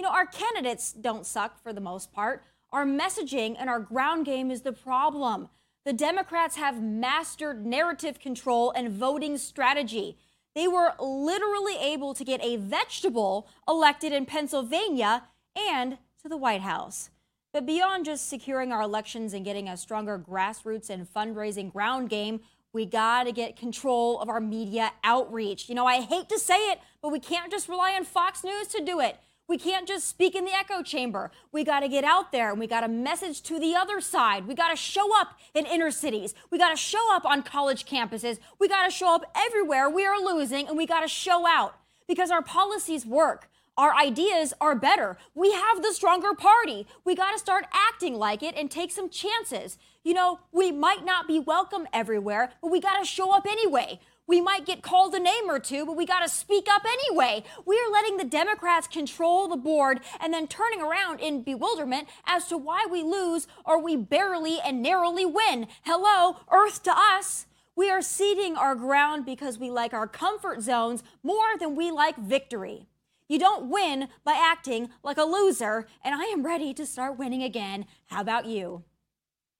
You 0.00 0.06
know, 0.06 0.12
our 0.12 0.24
candidates 0.24 0.92
don't 0.92 1.26
suck 1.26 1.62
for 1.62 1.74
the 1.74 1.80
most 1.82 2.10
part. 2.10 2.42
Our 2.72 2.86
messaging 2.86 3.54
and 3.58 3.68
our 3.68 3.80
ground 3.80 4.24
game 4.24 4.50
is 4.50 4.62
the 4.62 4.72
problem. 4.72 5.50
The 5.84 5.92
Democrats 5.92 6.56
have 6.56 6.82
mastered 6.82 7.66
narrative 7.66 8.18
control 8.18 8.70
and 8.70 8.90
voting 8.90 9.36
strategy. 9.36 10.16
They 10.54 10.66
were 10.66 10.94
literally 10.98 11.76
able 11.76 12.14
to 12.14 12.24
get 12.24 12.42
a 12.42 12.56
vegetable 12.56 13.46
elected 13.68 14.14
in 14.14 14.24
Pennsylvania 14.24 15.24
and 15.54 15.98
to 16.22 16.30
the 16.30 16.38
White 16.38 16.62
House. 16.62 17.10
But 17.52 17.66
beyond 17.66 18.06
just 18.06 18.26
securing 18.26 18.72
our 18.72 18.80
elections 18.80 19.34
and 19.34 19.44
getting 19.44 19.68
a 19.68 19.76
stronger 19.76 20.18
grassroots 20.18 20.88
and 20.88 21.06
fundraising 21.06 21.70
ground 21.70 22.08
game, 22.08 22.40
we 22.72 22.86
got 22.86 23.24
to 23.24 23.32
get 23.32 23.54
control 23.54 24.18
of 24.18 24.30
our 24.30 24.40
media 24.40 24.92
outreach. 25.04 25.68
You 25.68 25.74
know, 25.74 25.84
I 25.84 26.00
hate 26.00 26.30
to 26.30 26.38
say 26.38 26.70
it, 26.70 26.78
but 27.02 27.12
we 27.12 27.20
can't 27.20 27.52
just 27.52 27.68
rely 27.68 27.92
on 27.92 28.04
Fox 28.04 28.42
News 28.42 28.68
to 28.68 28.82
do 28.82 28.98
it. 29.00 29.18
We 29.50 29.58
can't 29.58 29.88
just 29.88 30.06
speak 30.06 30.36
in 30.36 30.44
the 30.44 30.52
echo 30.52 30.80
chamber. 30.80 31.32
We 31.50 31.64
got 31.64 31.80
to 31.80 31.88
get 31.88 32.04
out 32.04 32.30
there 32.30 32.50
and 32.50 32.60
we 32.60 32.68
got 32.68 32.82
to 32.82 32.88
message 32.88 33.42
to 33.42 33.58
the 33.58 33.74
other 33.74 34.00
side. 34.00 34.46
We 34.46 34.54
got 34.54 34.68
to 34.68 34.76
show 34.76 35.20
up 35.20 35.40
in 35.54 35.66
inner 35.66 35.90
cities. 35.90 36.34
We 36.52 36.58
got 36.58 36.70
to 36.70 36.76
show 36.76 37.12
up 37.12 37.26
on 37.26 37.42
college 37.42 37.84
campuses. 37.84 38.38
We 38.60 38.68
got 38.68 38.84
to 38.84 38.92
show 38.92 39.12
up 39.12 39.24
everywhere 39.34 39.90
we 39.90 40.06
are 40.06 40.20
losing 40.20 40.68
and 40.68 40.76
we 40.76 40.86
got 40.86 41.00
to 41.00 41.08
show 41.08 41.48
out 41.48 41.74
because 42.06 42.30
our 42.30 42.42
policies 42.42 43.04
work. 43.04 43.50
Our 43.76 43.92
ideas 43.92 44.54
are 44.60 44.76
better. 44.76 45.18
We 45.34 45.50
have 45.50 45.82
the 45.82 45.92
stronger 45.94 46.32
party. 46.32 46.86
We 47.04 47.16
got 47.16 47.32
to 47.32 47.38
start 47.40 47.64
acting 47.72 48.14
like 48.14 48.44
it 48.44 48.54
and 48.56 48.70
take 48.70 48.92
some 48.92 49.10
chances. 49.10 49.78
You 50.04 50.14
know, 50.14 50.38
we 50.52 50.70
might 50.70 51.04
not 51.04 51.26
be 51.26 51.40
welcome 51.40 51.88
everywhere, 51.92 52.52
but 52.62 52.70
we 52.70 52.80
got 52.80 53.00
to 53.00 53.04
show 53.04 53.32
up 53.32 53.46
anyway. 53.46 53.98
We 54.30 54.40
might 54.40 54.64
get 54.64 54.80
called 54.80 55.12
a 55.16 55.18
name 55.18 55.50
or 55.50 55.58
two, 55.58 55.84
but 55.84 55.96
we 55.96 56.06
got 56.06 56.20
to 56.20 56.28
speak 56.28 56.68
up 56.70 56.84
anyway. 56.84 57.42
We 57.66 57.74
are 57.80 57.90
letting 57.90 58.16
the 58.16 58.22
Democrats 58.22 58.86
control 58.86 59.48
the 59.48 59.56
board 59.56 59.98
and 60.20 60.32
then 60.32 60.46
turning 60.46 60.80
around 60.80 61.18
in 61.18 61.42
bewilderment 61.42 62.06
as 62.24 62.46
to 62.46 62.56
why 62.56 62.86
we 62.88 63.02
lose 63.02 63.48
or 63.64 63.82
we 63.82 63.96
barely 63.96 64.60
and 64.60 64.80
narrowly 64.80 65.26
win. 65.26 65.66
Hello, 65.82 66.36
Earth 66.48 66.80
to 66.84 66.92
us. 66.96 67.46
We 67.74 67.90
are 67.90 68.00
ceding 68.00 68.54
our 68.54 68.76
ground 68.76 69.26
because 69.26 69.58
we 69.58 69.68
like 69.68 69.92
our 69.92 70.06
comfort 70.06 70.62
zones 70.62 71.02
more 71.24 71.58
than 71.58 71.74
we 71.74 71.90
like 71.90 72.16
victory. 72.16 72.86
You 73.26 73.40
don't 73.40 73.68
win 73.68 74.06
by 74.22 74.34
acting 74.40 74.90
like 75.02 75.18
a 75.18 75.24
loser, 75.24 75.88
and 76.04 76.14
I 76.14 76.26
am 76.26 76.46
ready 76.46 76.72
to 76.74 76.86
start 76.86 77.18
winning 77.18 77.42
again. 77.42 77.84
How 78.06 78.20
about 78.20 78.46
you? 78.46 78.84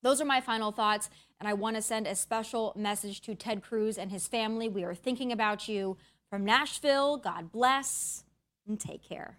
Those 0.03 0.21
are 0.21 0.25
my 0.25 0.41
final 0.41 0.71
thoughts. 0.71 1.11
And 1.41 1.49
I 1.49 1.55
want 1.55 1.77
to 1.77 1.83
send 1.83 2.07
a 2.07 2.15
special 2.15 2.75
message 2.77 3.23
to 3.23 3.35
Ted 3.35 3.63
Cruz 3.63 3.97
and 3.97 4.11
his 4.11 4.29
family. 4.29 4.69
We 4.69 4.85
are 4.85 4.95
thinking 4.95 5.33
about 5.33 5.69
you 5.69 5.97
from 6.29 6.45
Nashville. 6.45 7.17
God 7.17 7.51
bless 7.51 8.25
and 8.69 8.79
take 8.79 9.03
care. 9.03 9.39